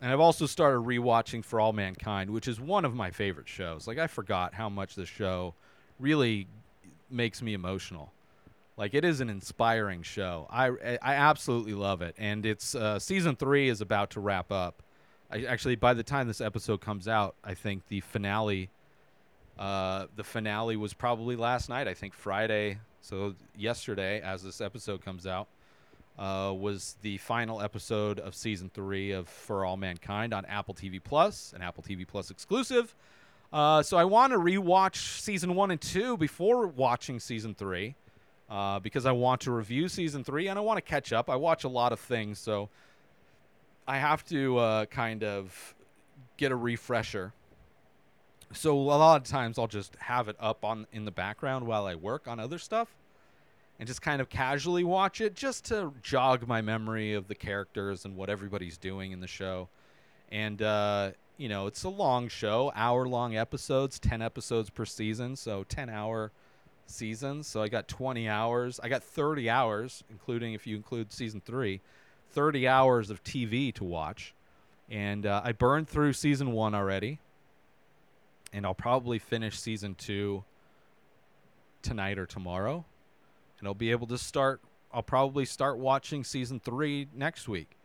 And 0.01 0.11
I've 0.11 0.19
also 0.19 0.45
started 0.45 0.79
rewatching 0.79 1.43
For 1.43 1.59
All 1.59 1.73
Mankind, 1.73 2.31
which 2.31 2.47
is 2.47 2.59
one 2.59 2.85
of 2.85 2.95
my 2.95 3.11
favorite 3.11 3.49
shows. 3.49 3.87
Like 3.87 3.97
I 3.97 4.07
forgot 4.07 4.53
how 4.53 4.69
much 4.69 4.95
this 4.95 5.09
show 5.09 5.53
really 5.99 6.47
makes 7.09 7.41
me 7.41 7.53
emotional. 7.53 8.11
Like 8.77 8.93
it 8.93 9.03
is 9.03 9.19
an 9.19 9.29
inspiring 9.29 10.03
show. 10.03 10.47
I 10.49 10.69
I 11.01 11.15
absolutely 11.15 11.73
love 11.73 12.01
it, 12.01 12.15
and 12.17 12.45
it's 12.45 12.75
uh, 12.75 12.97
season 12.97 13.35
three 13.35 13.67
is 13.67 13.81
about 13.81 14.11
to 14.11 14.21
wrap 14.21 14.53
up. 14.53 14.81
I, 15.29 15.43
actually, 15.43 15.75
by 15.75 15.93
the 15.93 16.01
time 16.01 16.27
this 16.27 16.39
episode 16.39 16.79
comes 16.79 17.05
out, 17.07 17.35
I 17.43 17.55
think 17.55 17.87
the 17.89 17.99
finale, 17.99 18.69
uh, 19.59 20.07
the 20.15 20.23
finale 20.23 20.77
was 20.77 20.93
probably 20.93 21.35
last 21.35 21.69
night. 21.69 21.87
I 21.87 21.93
think 21.93 22.13
Friday. 22.13 22.79
So 23.01 23.35
yesterday, 23.55 24.21
as 24.21 24.41
this 24.41 24.61
episode 24.61 25.03
comes 25.03 25.27
out, 25.27 25.47
uh, 26.17 26.53
was 26.53 26.95
the 27.01 27.17
final 27.17 27.61
episode 27.61 28.19
of 28.19 28.35
season 28.35 28.71
three 28.73 29.11
of 29.11 29.27
For 29.27 29.65
All 29.65 29.77
Mankind 29.77 30.33
on 30.33 30.45
Apple 30.45 30.73
TV 30.73 31.01
Plus, 31.03 31.53
an 31.55 31.61
Apple 31.61 31.83
TV 31.83 32.07
Plus 32.07 32.31
exclusive. 32.31 32.95
Uh, 33.51 33.81
so 33.81 33.97
I 33.97 34.05
want 34.05 34.33
to 34.33 34.39
rewatch 34.39 35.19
season 35.21 35.55
one 35.55 35.71
and 35.71 35.81
two 35.81 36.17
before 36.17 36.67
watching 36.67 37.19
season 37.19 37.55
three 37.55 37.95
uh, 38.49 38.79
because 38.79 39.05
I 39.05 39.11
want 39.11 39.41
to 39.41 39.51
review 39.51 39.87
season 39.87 40.23
three 40.23 40.47
and 40.47 40.57
I 40.57 40.61
want 40.61 40.77
to 40.77 40.81
catch 40.81 41.13
up. 41.13 41.29
I 41.29 41.35
watch 41.35 41.63
a 41.63 41.69
lot 41.69 41.91
of 41.91 41.99
things, 41.99 42.39
so 42.39 42.69
I 43.87 43.97
have 43.97 44.23
to 44.25 44.57
uh, 44.57 44.85
kind 44.85 45.23
of 45.23 45.75
get 46.37 46.51
a 46.51 46.55
refresher. 46.55 47.33
So 48.53 48.75
a 48.75 48.81
lot 48.81 49.21
of 49.21 49.27
times 49.27 49.59
I'll 49.59 49.67
just 49.67 49.95
have 49.97 50.27
it 50.27 50.35
up 50.39 50.65
on 50.65 50.87
in 50.91 51.05
the 51.05 51.11
background 51.11 51.67
while 51.67 51.85
I 51.85 51.95
work 51.95 52.27
on 52.27 52.39
other 52.39 52.57
stuff, 52.57 52.87
and 53.77 53.87
just 53.87 54.01
kind 54.01 54.21
of 54.21 54.29
casually 54.29 54.83
watch 54.83 55.21
it 55.21 55.35
just 55.35 55.65
to 55.65 55.93
jog 56.01 56.47
my 56.47 56.61
memory 56.61 57.13
of 57.13 57.27
the 57.27 57.35
characters 57.35 58.05
and 58.05 58.15
what 58.15 58.29
everybody's 58.29 58.77
doing 58.77 59.11
in 59.11 59.19
the 59.19 59.27
show. 59.27 59.69
And 60.31 60.61
uh, 60.61 61.11
you 61.37 61.47
know, 61.47 61.67
it's 61.67 61.83
a 61.83 61.89
long 61.89 62.27
show, 62.27 62.71
hour-long 62.75 63.35
episodes, 63.35 63.99
ten 63.99 64.21
episodes 64.21 64.69
per 64.69 64.85
season, 64.85 65.35
so 65.35 65.63
ten-hour 65.63 66.31
seasons. 66.89 67.47
So 67.47 67.61
I 67.61 67.69
got 67.69 67.87
20 67.87 68.27
hours. 68.27 68.79
I 68.81 68.89
got 68.89 69.03
30 69.03 69.49
hours, 69.49 70.03
including 70.09 70.53
if 70.53 70.65
you 70.67 70.75
include 70.75 71.11
season 71.11 71.41
three, 71.41 71.81
30 72.31 72.67
hours 72.67 73.09
of 73.09 73.23
TV 73.23 73.73
to 73.75 73.83
watch. 73.83 74.33
And 74.89 75.25
uh, 75.25 75.41
I 75.43 75.51
burned 75.51 75.87
through 75.87 76.13
season 76.13 76.51
one 76.51 76.73
already. 76.73 77.19
And 78.51 78.65
I'll 78.65 78.73
probably 78.73 79.19
finish 79.19 79.59
season 79.59 79.95
two 79.95 80.43
tonight 81.81 82.17
or 82.17 82.25
tomorrow. 82.25 82.85
And 83.59 83.67
I'll 83.67 83.73
be 83.73 83.91
able 83.91 84.07
to 84.07 84.17
start, 84.17 84.61
I'll 84.91 85.03
probably 85.03 85.45
start 85.45 85.77
watching 85.77 86.23
season 86.23 86.59
three 86.59 87.07
next 87.15 87.47
week. 87.47 87.77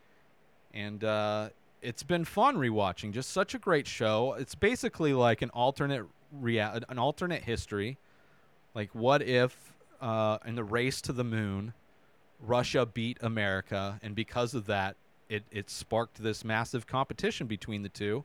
And 0.72 1.05
uh, 1.05 1.50
it's 1.83 2.03
been 2.03 2.24
fun 2.24 2.57
rewatching. 2.57 3.12
Just 3.12 3.31
such 3.31 3.55
a 3.55 3.59
great 3.59 3.87
show. 3.87 4.35
It's 4.38 4.55
basically 4.55 5.12
like 5.12 5.42
an 5.42 5.50
alternate 5.50 6.07
rea- 6.33 6.81
an 6.88 6.98
alternate 6.98 7.42
history 7.42 7.98
like, 8.74 8.90
what 8.92 9.22
if 9.22 9.72
uh, 10.00 10.38
in 10.44 10.57
the 10.57 10.64
race 10.64 11.00
to 11.03 11.12
the 11.12 11.24
moon, 11.24 11.72
Russia 12.40 12.85
beat 12.85 13.18
America, 13.20 14.00
and 14.03 14.14
because 14.14 14.55
of 14.55 14.66
that, 14.66 14.96
it, 15.29 15.44
it 15.50 15.70
sparked 15.70 16.22
this 16.22 16.44
massive 16.44 16.87
competition 16.87 17.46
between 17.46 17.83
the 17.83 17.88
two 17.88 18.24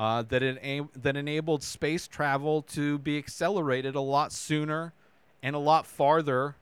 uh, 0.00 0.22
that 0.22 0.42
it 0.42 1.02
that 1.02 1.14
enabled 1.14 1.62
space 1.62 2.08
travel 2.08 2.62
to 2.62 2.96
be 3.00 3.18
accelerated 3.18 3.94
a 3.94 4.00
lot 4.00 4.32
sooner 4.32 4.94
and 5.42 5.54
a 5.54 5.58
lot 5.58 5.86
farther 5.86 6.56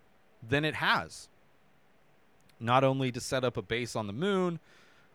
than 0.46 0.64
it 0.64 0.74
has. 0.74 1.28
Not 2.58 2.82
only 2.82 3.12
to 3.12 3.20
set 3.20 3.44
up 3.44 3.56
a 3.56 3.62
base 3.62 3.94
on 3.94 4.08
the 4.08 4.12
moon, 4.12 4.58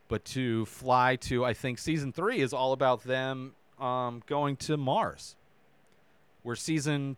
but 0.07 0.23
to 0.23 0.65
fly 0.67 1.17
to. 1.17 1.43
I 1.43 1.53
think 1.53 1.79
season 1.79 2.13
three 2.13 2.39
is 2.39 2.53
all 2.53 2.71
about 2.71 3.03
them 3.03 3.55
um, 3.77 4.23
going 4.25 4.55
to 4.55 4.77
Mars. 4.77 5.36
Where 6.43 6.55
season 6.55 7.17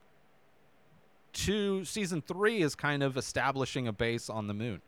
two, 1.34 1.86
season 1.86 2.24
three 2.24 2.64
is 2.64 2.74
kind 2.74 3.04
of 3.04 3.16
establishing 3.16 3.88
a 3.88 3.94
base 3.94 4.28
on 4.28 4.48
the 4.48 4.56
moon. 4.56 4.82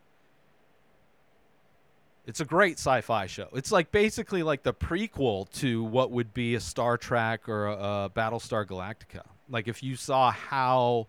It's 2.28 2.42
a 2.42 2.46
great 2.46 2.78
sci-fi 2.78 3.26
show. 3.26 3.48
It's 3.54 3.72
like 3.72 3.92
basically 3.92 4.44
like 4.44 4.62
the 4.62 4.74
prequel 4.74 5.50
to 5.54 5.84
what 5.84 6.12
would 6.12 6.34
be 6.34 6.56
a 6.56 6.60
Star 6.60 6.98
Trek 6.98 7.48
or 7.48 7.68
a, 7.68 7.74
a 7.74 8.12
Battlestar 8.14 8.66
Galactica. 8.66 9.24
Like 9.50 9.70
if 9.70 9.82
you 9.82 9.96
saw 9.96 10.32
how 10.32 11.08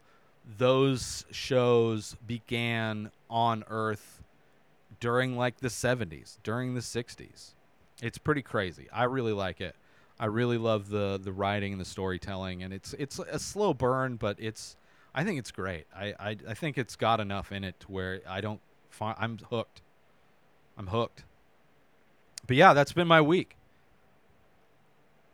those 0.57 1.27
shows 1.31 2.17
began 2.27 3.11
on 3.29 3.65
Earth 3.69 4.23
during 5.01 5.37
like 5.37 5.59
the 5.59 5.69
70s, 5.69 6.39
during 6.43 6.75
the 6.75 6.81
60s. 6.81 7.55
It's 8.01 8.19
pretty 8.19 8.43
crazy. 8.43 8.89
I 8.93 9.05
really 9.05 9.33
like 9.33 9.61
it. 9.61 9.75
I 10.21 10.27
really 10.27 10.59
love 10.59 10.89
the 10.89 11.19
the 11.23 11.33
writing 11.33 11.73
and 11.73 11.81
the 11.81 11.85
storytelling, 11.85 12.63
and 12.63 12.73
it's 12.73 12.93
it's 12.95 13.19
a 13.19 13.39
slow 13.39 13.73
burn, 13.73 14.17
but 14.17 14.37
it's 14.41 14.77
I 15.15 15.25
think 15.25 15.39
it's 15.39 15.51
great. 15.51 15.87
I 15.95 16.15
I, 16.19 16.37
I 16.49 16.55
think 16.55 16.79
it's 16.79 16.97
got 16.97 17.21
enough 17.21 17.53
in 17.53 17.65
it 17.65 17.79
to 17.81 17.87
where 17.87 18.21
I 18.29 18.41
don't 18.41 18.61
find 18.89 19.17
I'm 19.19 19.39
hooked. 19.51 19.83
I'm 20.79 20.87
hooked. 20.87 21.25
But 22.47 22.57
yeah, 22.57 22.73
that's 22.73 22.93
been 22.93 23.09
my 23.09 23.21
week. 23.21 23.57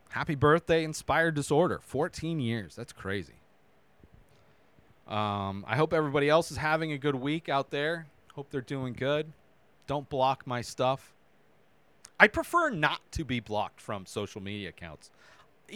Happy 0.09 0.35
birthday, 0.35 0.83
Inspired 0.85 1.35
Disorder. 1.35 1.80
14 1.83 2.40
years. 2.40 2.74
That's 2.74 2.92
crazy. 2.92 3.35
Um, 5.07 5.64
I 5.68 5.76
hope 5.76 5.92
everybody 5.92 6.30
else 6.30 6.50
is 6.50 6.57
having 6.57 6.92
a 6.92 6.98
good 6.98 7.16
week 7.16 7.48
out 7.48 7.70
there. 7.70 8.07
Hope 8.35 8.50
they're 8.50 8.61
doing 8.62 8.94
good. 8.94 9.33
Don't 9.87 10.09
block 10.09 10.46
my 10.46 10.62
stuff. 10.62 11.14
I 12.18 12.26
prefer 12.28 12.70
not 12.70 13.00
to 13.12 13.24
be 13.24 13.40
blocked 13.40 13.80
from 13.80 14.07
social 14.07 14.40
media 14.40 14.70
accounts. 14.70 15.11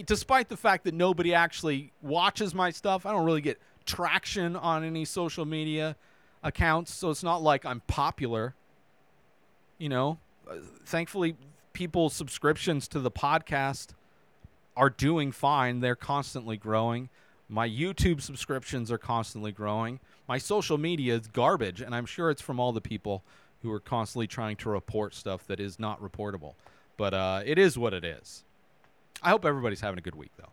Despite 0.07 0.49
the 0.49 0.57
fact 0.57 0.85
that 0.85 0.95
nobody 0.95 1.35
actually 1.35 1.93
watches 2.01 2.55
my 2.55 2.71
stuff, 2.71 3.05
I 3.05 3.13
don't 3.13 3.27
really 3.27 3.41
get 3.41 3.61
traction 3.85 4.57
on 4.57 4.85
any 4.85 5.05
social 5.05 5.45
media 5.45 5.97
accounts, 6.43 6.95
so 6.95 7.11
it's 7.11 7.23
not 7.23 7.43
like 7.43 7.67
I'm 7.67 7.81
popular. 7.81 8.55
You 9.79 9.89
know, 9.89 10.19
Uh, 10.49 10.57
thankfully, 10.85 11.37
people's 11.73 12.15
subscriptions 12.15 12.89
to 12.89 13.01
the 13.01 13.11
podcast 13.11 13.91
are 14.77 14.89
doing 14.91 15.31
fine. 15.31 15.81
They're 15.81 15.95
constantly 15.95 16.57
growing. 16.57 17.11
My 17.49 17.69
YouTube 17.69 18.21
subscriptions 18.23 18.91
are 18.91 18.99
constantly 18.99 19.53
growing. 19.53 20.01
My 20.27 20.39
social 20.39 20.79
media 20.79 21.15
is 21.17 21.27
garbage, 21.27 21.81
and 21.81 21.95
I'm 21.95 22.07
sure 22.07 22.31
it's 22.31 22.43
from 22.43 22.59
all 22.59 22.73
the 22.73 22.81
people 22.81 23.23
who 23.63 23.71
are 23.73 23.81
constantly 23.81 24.27
trying 24.27 24.57
to 24.57 24.71
report 24.71 25.15
stuff 25.15 25.47
that 25.47 25.61
is 25.61 25.79
not 25.79 26.01
reportable. 26.01 26.55
But 26.97 27.15
uh, 27.15 27.43
it 27.45 27.59
is 27.59 27.79
what 27.79 27.93
it 27.93 28.05
is. 28.05 28.45
I 29.23 29.31
hope 29.31 29.45
everybody's 29.45 29.81
having 29.81 29.99
a 29.99 30.03
good 30.03 30.15
week, 30.15 30.33
though. 30.37 30.53